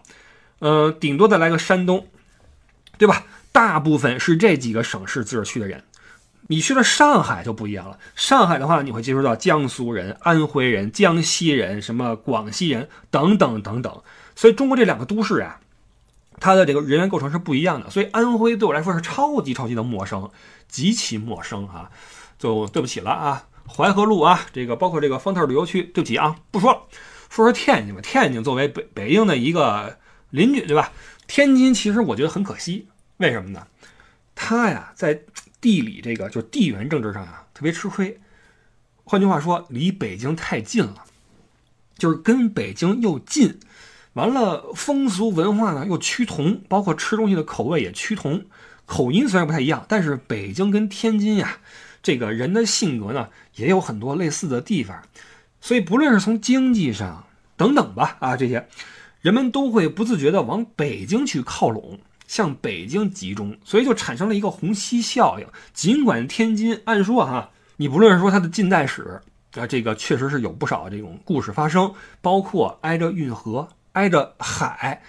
[0.60, 2.06] 呃，顶多再来个山东，
[2.96, 3.24] 对吧？
[3.54, 5.84] 大部分是这几个省市自治区的人。
[6.48, 14.02] 你去了上海就不一样了，上海的话，你会接触到江苏人、安徽人、江西人、什么广西人等等等等。
[14.34, 15.60] 所以中国这两个都市啊，
[16.40, 17.88] 它的这个人员构成是不一样的。
[17.90, 20.28] 所以安徽对我来说是超级超级的陌生，
[20.66, 21.90] 极其陌生啊。
[22.36, 26.82] 就对不起了啊，淮河路啊，这个包括这个方特旅游区，对不起啊，不说了，
[27.30, 28.00] 说说天津吧。
[28.02, 29.96] 天津作为北北京的一个
[30.30, 30.90] 邻居，对吧？
[31.26, 32.88] 天津其实我觉得很可惜，
[33.24, 33.66] 为什么呢？
[34.34, 35.18] 他呀，在
[35.60, 38.20] 地理这个就是地缘政治上啊，特别吃亏。
[39.04, 41.04] 换句话说，离北京太近了，
[41.96, 43.58] 就是跟北京又近，
[44.12, 48.44] 完了风俗文化呢又趋同，包括吃东西的口味也趋同，
[48.84, 51.58] 口音虽然不太一样，但是北京跟天津呀。
[52.02, 55.02] 这个人的性格呢，也有很多类似的地方，
[55.62, 58.68] 所以不论是从经济上等等吧，啊，这些
[59.22, 65.46] 人们都会不自觉地往北京去靠拢，向北京集中，所以就产生了一个虹吸效应。
[65.72, 69.20] 尽管天津按说哈，你不论是说它的近代史
[69.54, 75.02] 啊，这个确实是有不少这种故事发生，包括挨着运河，挨着海。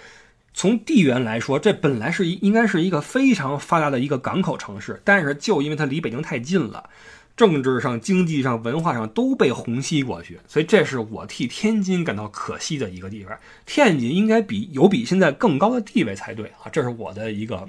[0.53, 6.89] 从地缘来说，这本来是应该是一个非常发达的一个港口城市，但是就因为它离北京太近了，
[7.35, 13.37] 政治上、经济上、文化上都被虹吸过去，所以这是我替天津感到可惜的一个地方。
[13.65, 17.67] 天津应该比有比现在更高的地位才对啊，这是我的一个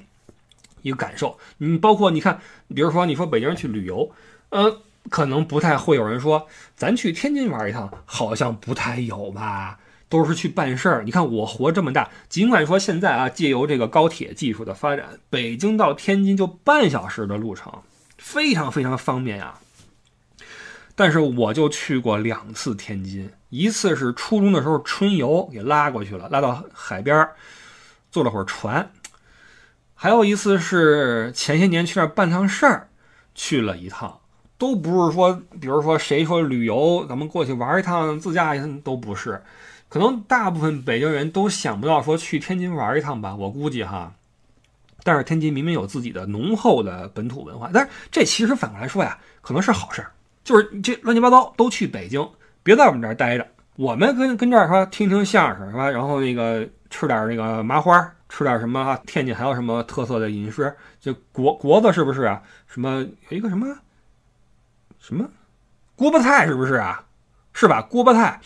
[0.83, 1.37] 一个感受。
[1.59, 2.41] 你包括你看，
[2.75, 4.11] 比如说你说北京人去旅游，
[4.51, 9.79] 呃，可能不太会有人说咱去天津玩一趟，好像不太有吧。
[10.09, 11.03] 都是去办事儿。
[11.03, 17.73] 你看我活这么大，尽管说现在啊，借由这个高铁技术的发展，北京到天津就半小时的路程，
[18.27, 19.55] 非常非常方便呀。
[20.97, 27.29] 但是我就去过两次天津，一次是初中的时候春游给拉过去了，拉到海边
[28.11, 28.83] 坐了会儿船；
[29.95, 32.89] 还有一次是前些年去那办趟事儿，
[33.33, 34.19] 去了一趟，
[34.59, 39.41] 都不是说，比如说谁说旅游，咱们过去玩一趟，自驾一趟都不是。
[39.89, 44.15] 可能大部分北京人都想不到说去天津玩一趟吧，我估计哈。
[45.07, 50.11] 但是天津明明有自己的浓厚的本土文化，但是这其实反过来说呀，可能是好事儿，
[50.43, 52.29] 就是这乱七八糟都去北京，
[52.65, 53.47] 别在我们这儿待着。
[53.77, 55.89] 我们跟跟这儿说听听相声是吧？
[55.89, 58.99] 然后那个吃点那个麻花，吃点什么？
[59.07, 60.75] 天津还有什么特色的饮食？
[60.99, 62.43] 就国国子是不是啊？
[62.67, 63.73] 什么有一个什么
[64.99, 65.25] 什么
[65.95, 67.05] 锅巴菜是不是啊？
[67.53, 67.81] 是吧？
[67.83, 68.41] 锅巴菜。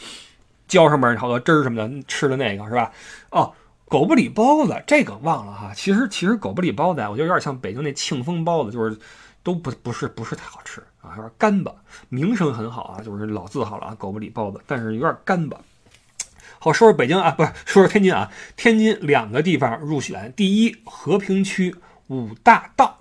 [0.69, 2.93] 浇上面好多汁儿什么的，吃的那个是吧？
[3.31, 3.53] 哦，
[3.91, 5.73] 狗不理包子这个忘了哈。
[5.75, 8.97] 其实其实狗不理包子，我觉得有点像北京那庆丰包子，就是
[9.43, 11.75] 都不不是不是太好吃啊，有点干巴。
[12.09, 15.59] 名声很好啊，就是老字号了啊，狗不理包子，但是有点干巴。
[16.61, 18.31] 好，说说北京啊，不是说说天津啊。
[18.57, 21.75] 天津两个地方入选，第一和平区
[22.07, 22.97] 五大道。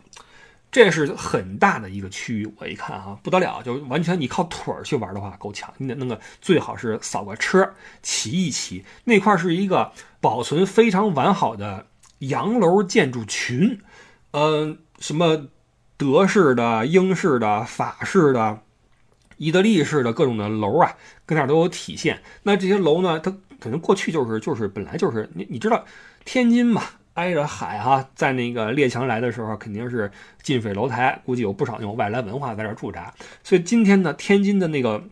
[0.71, 8.85] 这是很大的一个区域，我一看啊，不得了，就完全你靠腿儿去玩的话够呛，你得弄个最好是扫个车骑一骑。
[9.05, 9.91] 那块是一个
[10.21, 11.87] 保存非常完好的
[12.19, 13.81] 洋楼建筑群，
[14.31, 15.47] 嗯，什么
[15.97, 18.61] 德式的、英式的、法式的、
[19.37, 20.95] 意大利式的各种的楼啊，
[21.25, 22.21] 跟那儿都有体现。
[22.43, 25.83] 那这些楼呢，它可能过去就是就是本来就是你你知道
[26.25, 26.83] 天津嘛。
[27.19, 30.09] 挨着海哈，在那个列强来的时候，肯定是
[30.41, 33.13] 近水楼台，估计有不少那种外来文化在这驻扎。
[33.43, 35.03] 所以今天呢，天津的那个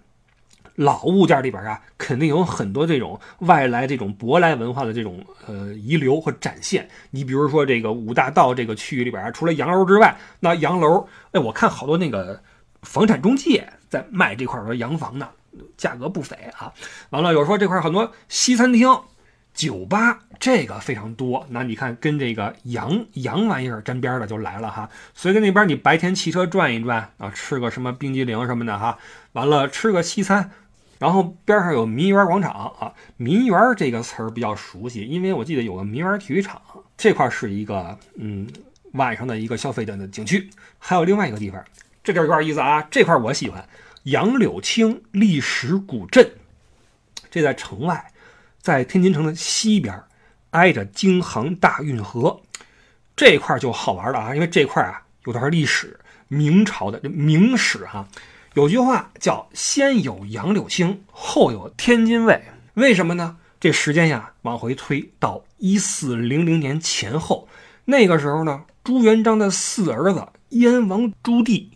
[0.75, 6.87] 老物件里边啊，肯定有很多这种外来这种舶来文化的这种呃遗留和展现。
[7.11, 12.41] 你比如说这个五大道这个区域里边啊，除了洋楼之外，那洋楼，哎，我看好多那个
[12.83, 15.27] 房产中介在卖这块的洋房呢，
[15.75, 16.71] 价格不菲啊。
[17.09, 18.87] 完了，有说这块很多西餐厅。
[19.57, 24.87] 酒吧这个非常多，那你看跟这个洋洋玩意儿沾边的就来了哈。
[25.15, 28.99] 所以那边你白天骑车转一转啊，吃个什么冰激凌什么的哈，
[29.31, 30.51] 完了吃个西餐，
[30.99, 32.93] 然后边上有民园广场啊。
[33.17, 36.61] 民园这个词儿比较熟悉，因为我记得有个民园体育场，
[36.95, 38.47] 这块是一个嗯
[38.91, 40.47] 晚上的一个消费的景区。
[40.77, 41.65] 还有另外一个地方，
[42.03, 43.67] 这地儿有点意思啊，这块我喜欢，
[44.03, 46.29] 杨柳青历史古镇。
[47.31, 48.11] 这在城外，
[48.67, 49.97] 在天津城的西边，
[50.49, 52.41] 挨着京杭大运河，
[53.15, 54.35] 这块就好玩了啊！
[54.35, 55.97] 因为这块啊有段历史，
[56.27, 58.05] 明朝的这明史哈，
[58.55, 62.43] 有句话叫“先有杨柳青，后有天津卫”。
[62.75, 63.37] 为什么呢？
[63.57, 67.47] 这时间呀往回推到一四零零年前后，
[67.85, 71.67] 那个时候呢，朱元璋的四儿子燕王朱棣，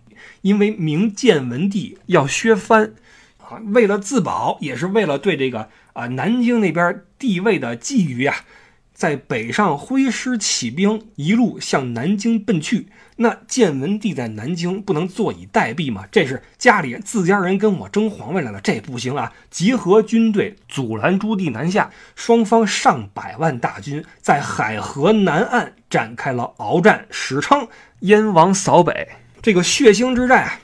[0.42, 2.96] 因为明建文帝要削藩。
[3.38, 8.46] 啊为了自保，也是为了对这个啊南京那边地位的觊觎啊，
[8.94, 12.88] 在北上挥师起兵，一路向南京奔去。
[13.18, 16.06] 那建文帝在南京不能坐以待毙嘛？
[16.12, 19.32] 这是家里自家人跟我争皇位来了，这不行啊！
[19.52, 27.68] 集合军队阻拦朱棣南下，双方上百万大军在海河南岸展开了鏖战，史称
[28.00, 29.10] 燕王扫北。
[29.42, 30.60] 这个血腥之战啊，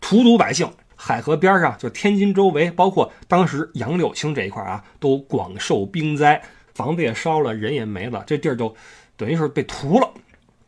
[0.00, 0.70] 荼毒百姓。
[1.04, 6.40] 海河边上，就天津周围，包括当时杨柳青这一块啊，都广受兵灾，
[6.74, 8.72] 房子也烧了，人也没了，这地儿就
[9.16, 10.08] 等于是被屠了。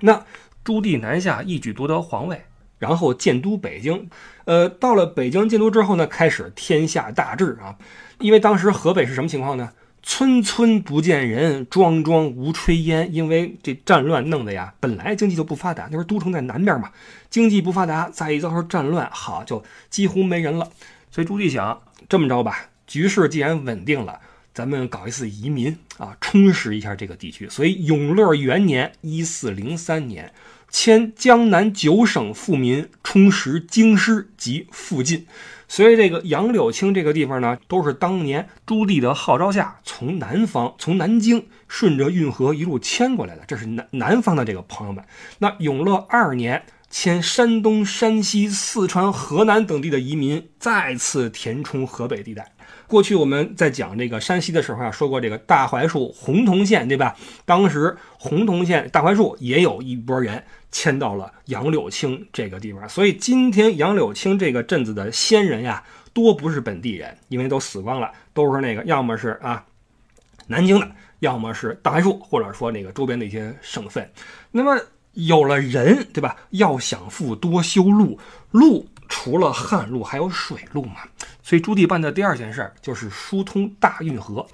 [0.00, 0.24] 那
[0.64, 2.42] 朱棣南下，一举夺得皇位，
[2.80, 4.10] 然后建都北京。
[4.44, 7.76] 呃，到了北京建都之后呢，开始天下大治啊。
[8.18, 9.70] 因为当时河北是什么情况呢？
[10.06, 13.12] 村村不见人，桩桩无炊烟。
[13.12, 16.92] 因为这战乱弄的呀，本来经济就不发达，那时候都城在南边嘛，
[17.30, 20.70] 经济不发达，再一遭受战乱，好就几乎没人了。
[21.10, 24.20] 所以朱棣想这么着吧，局势既然稳定了，
[24.52, 27.48] 咱们搞一次移民啊，充实一下这个地区。
[27.48, 30.32] 所以永乐元年（一四零三年），
[30.70, 35.26] 迁江南九省富民，充实京师及附近。
[35.68, 43.42] 所以这个杨柳青这个地方呢，都是当年朱棣的号召下，从南方从南京顺着运河一路迁过来的。
[43.46, 45.04] 这是南南方的这个朋友们。
[45.38, 52.52] 那永乐二年，迁山东、山西、四川、河南等地的移民再次填充河北地带。
[52.94, 57.16] 过去我们在讲这个山西的时候啊，说过这个大槐树洪洞县，对吧？
[57.44, 60.44] 当时洪洞县大槐树也有一波人。
[60.70, 65.80] 迁到了杨柳青这个地方，所以今天杨柳青这个镇子的先人呀，
[66.12, 69.64] 多不是本地人，因为都死光了，都是那个要么是啊
[70.48, 70.90] 南京的，
[71.20, 74.10] 要么是大槐树，或者说那个周边的一些省份。
[74.50, 74.76] 那么
[75.12, 76.34] 有了人，对吧？
[76.50, 78.18] 要想富，多修路，
[78.50, 80.96] 路除了旱路，还有水路嘛。
[81.42, 84.46] 所以朱棣办的第二件事就是疏通大运河。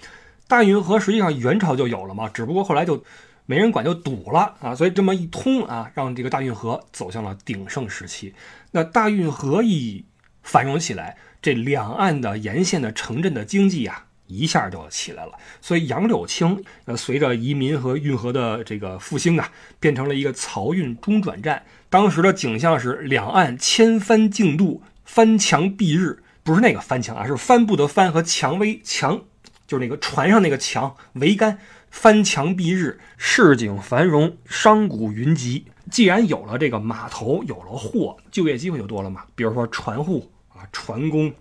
[0.47, 3.05] 大运河实际上元朝就有了嘛，只不过后来就。
[3.47, 8.33] 没人管就堵了啊，所以这么一通啊，让这个大运河走向了鼎盛时期。
[8.71, 10.05] 那大运河一
[10.45, 15.33] 繁荣起来，这两岸的沿线的城镇的经济呀，一下就起来了。
[15.61, 21.65] 所以杨柳青呃，随着移民和运河的这个复兴啊，变成了一个漕运中转站。
[21.91, 29.21] 当时的景象是两岸千帆竞渡，帆墙蔽日，不是那个帆墙啊，是帆布的帆和蔷薇墙，
[29.67, 31.59] 就是那个船上那个墙桅杆。
[31.91, 35.67] 翻墙蔽日，市井繁荣，商贾云集。
[35.91, 39.25] 既然有了这个码头，有了货，就业机会就多了嘛。
[39.35, 41.35] 比如说船户啊、船工、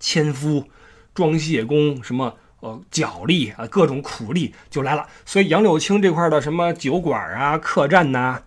[0.00, 0.64] 纤夫、
[1.12, 5.06] 装卸工，什么呃脚力啊，各种苦力就来了。
[5.26, 8.40] 所以杨柳青这块的什么酒馆啊、客栈呐、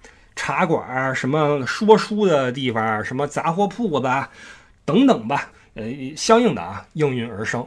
[0.43, 4.09] 茶馆什么说书的地方，什么杂货铺子
[4.83, 5.83] 等等吧，呃，
[6.17, 7.63] 相应的啊应运而生。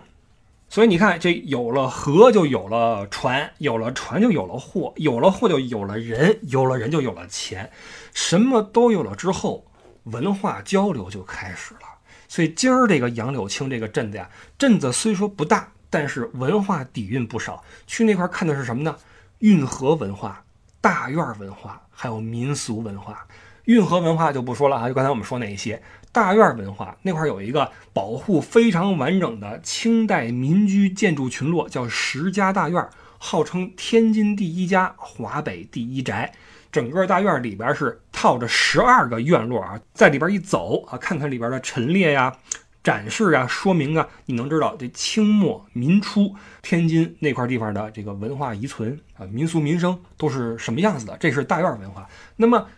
[0.68, 7.70] 所以你看，这有了河就有了船，有了船就有了货，有了货就有了人，有了人就有了钱，
[8.12, 9.64] 什么都有了之后，
[10.02, 11.82] 文化交流就开始了。
[12.26, 17.62] 所以今儿这个杨柳青这个镇子呀，镇子虽说不大，但是文化底蕴不少。
[17.86, 18.96] 去那块看的是什么呢？
[19.38, 20.42] 运河文化、
[20.80, 23.26] 大院文化，还有民俗文化。
[23.64, 25.82] 运河文化就不说了啊，就刚才我们说那一些。
[26.12, 32.88] 大院文化那块有一个保护非常完整的清代民居建筑群落，叫石家大院，
[33.18, 36.32] 号称天津第一家、华北第一宅。
[36.70, 42.36] 整个大院里边是套着十二个院落啊，在里边一走啊，看看里边的陈列呀、
[42.84, 51.16] 展示啊、说明啊，你能知道这清末民初天津那块地方的这个文化遗存啊、民俗民生都是什么样子的。
[51.16, 52.06] 这是大院文化。
[52.36, 52.68] 那么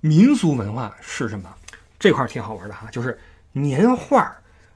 [0.00, 1.52] 民俗文化是什么？
[1.98, 3.18] 这块挺好玩的哈，就是
[3.50, 4.32] 年画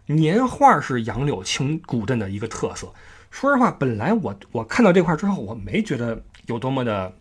[0.06, 2.92] 年画是杨柳青古镇的一个特色。
[3.30, 7.14] 说实话，本来我我看到这块之后，我没觉得有多么的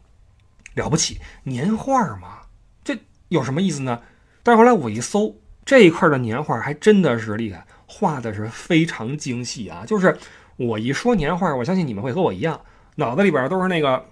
[0.74, 1.20] 了不起。
[1.44, 2.40] 年画嘛，
[2.84, 2.98] 这
[3.28, 4.02] 有什么意思呢？
[4.42, 5.36] 但是后来我一搜，
[5.72, 9.86] 这一块的年画还真的是厉害，画的是非常精细啊。
[9.88, 10.18] 就是
[10.58, 12.60] 我一说年画，我相信你们会和我一样，
[12.96, 14.04] 脑子里边都是那个，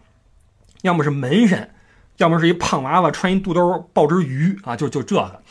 [0.83, 1.69] 要么是门神，
[2.15, 5.43] 要么是一胖娃娃穿一肚兜抱只鱼啊，就就这个。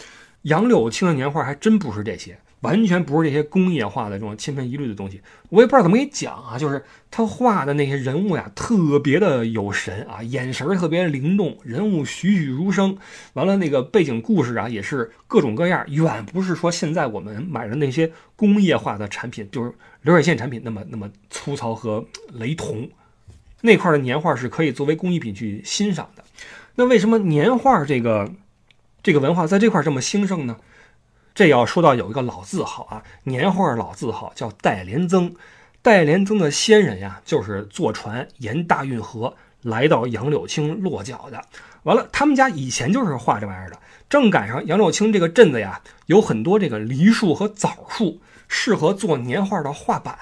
[0.45, 5.21] 杨柳青的年画还真不是这些，完全不是这些工业化的这种千篇一律的东西。
[5.49, 12.99] 我也不知道怎么给你讲啊，就是他画的那些人物呀，特别的有神啊，眼神特别灵动，人物栩栩如生。
[13.35, 22.89] 完了，那个背景故事啊，也是各种各样，远不是说现在我们买的那些工业化的产品，就是流水线产品那么那么粗糙和雷同。
[23.61, 26.23] 那块的年画是可以作为工艺品去欣赏的。
[26.77, 28.31] 那为什么年画这个
[29.03, 30.57] 这个文化在这块这么兴盛呢？
[31.39, 35.33] 这要说到有一个老字号啊，年画老字号叫戴连增。
[35.83, 39.33] 戴连增的先人呀，就是坐船沿大运河
[39.63, 41.41] 来到杨柳青落脚的。
[41.85, 43.79] 完了，他们家以前就是画这玩意儿的。
[44.11, 50.19] 正赶上杨柳青这个镇子呀，有很多这个梨树和枣树，适合做年画的画板。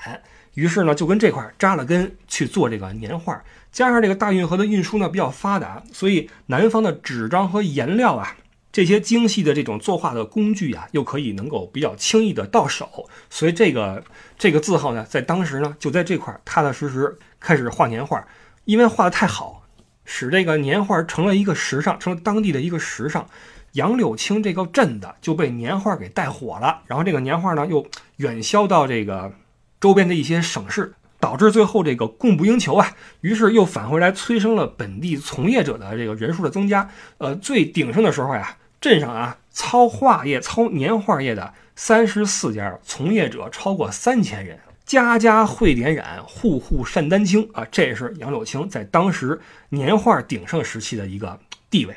[0.52, 3.42] 于是呢，就跟这块扎了根去做这个年画。
[3.72, 8.36] 加上这个大运河的运输呢比较发达，所以南方的纸张和颜料啊。
[8.76, 14.04] 这些精细的这种作画的工具啊，又可以能够比较轻易的到手，所以这个
[14.36, 18.22] 这个字号呢，在当时呢，就在这块踏踏实实开始画年画，
[18.66, 19.62] 因为画的太好，
[20.04, 23.26] 使这个年画成了一个时尚，成了当地的一个时尚。
[23.72, 29.32] 杨柳青这个镇子就被年画给带火了，然后这个年画呢，又远销到这个
[29.80, 36.90] 周边的一些省市，导致最后这个供不应求啊，于是又返回来催生了本地从业者的这个人数的增加。
[37.16, 38.58] 呃，最鼎盛的时候呀。
[38.80, 51.96] 镇上啊，操画业、操年画业的三十四家，从业者超过三千人，家家会点染，户户善丹青啊，这是杨柳青在当时年画鼎盛时期的一个地位。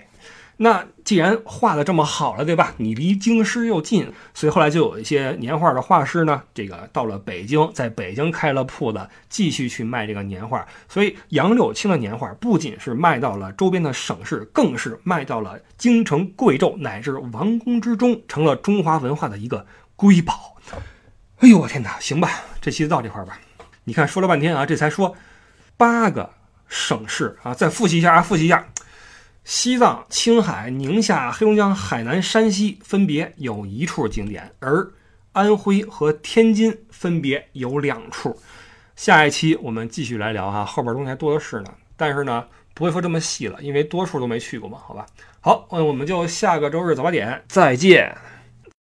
[0.62, 2.74] 那既然画的这么好了，对吧？
[2.76, 10.68] 你离京师又近，所以后来就有一些年画的画师呢，这个到了北京，在北京开了铺子，继续去卖这个年画。
[10.89, 20.57] 所以杨柳青的年画不仅是卖到了周边的省市，更是卖到了京城、贵胄乃至王宫之中，成了中华文化的一个瑰宝。
[21.38, 21.97] 哎呦我天哪！
[22.01, 22.30] 行吧，
[22.60, 23.39] 这期就到这块吧。
[23.86, 25.16] 你看说了半天啊，这才说
[25.78, 26.30] 八个
[26.68, 28.68] 省市啊，再复习一下啊，复习一下。
[29.50, 34.88] 西藏、青海、宁夏、黑龙江、海南、山西分别有一处景点，而
[35.32, 38.39] 安徽和天津分别有两处。
[38.95, 41.74] 下一期我们继续来聊哈，后边东西还多的是呢。
[41.97, 42.45] 但是呢，
[42.76, 45.04] 不会说这么细了，因为多数都没去过嘛，好吧？
[45.41, 48.16] 好，那我们就下个周日早八点再见。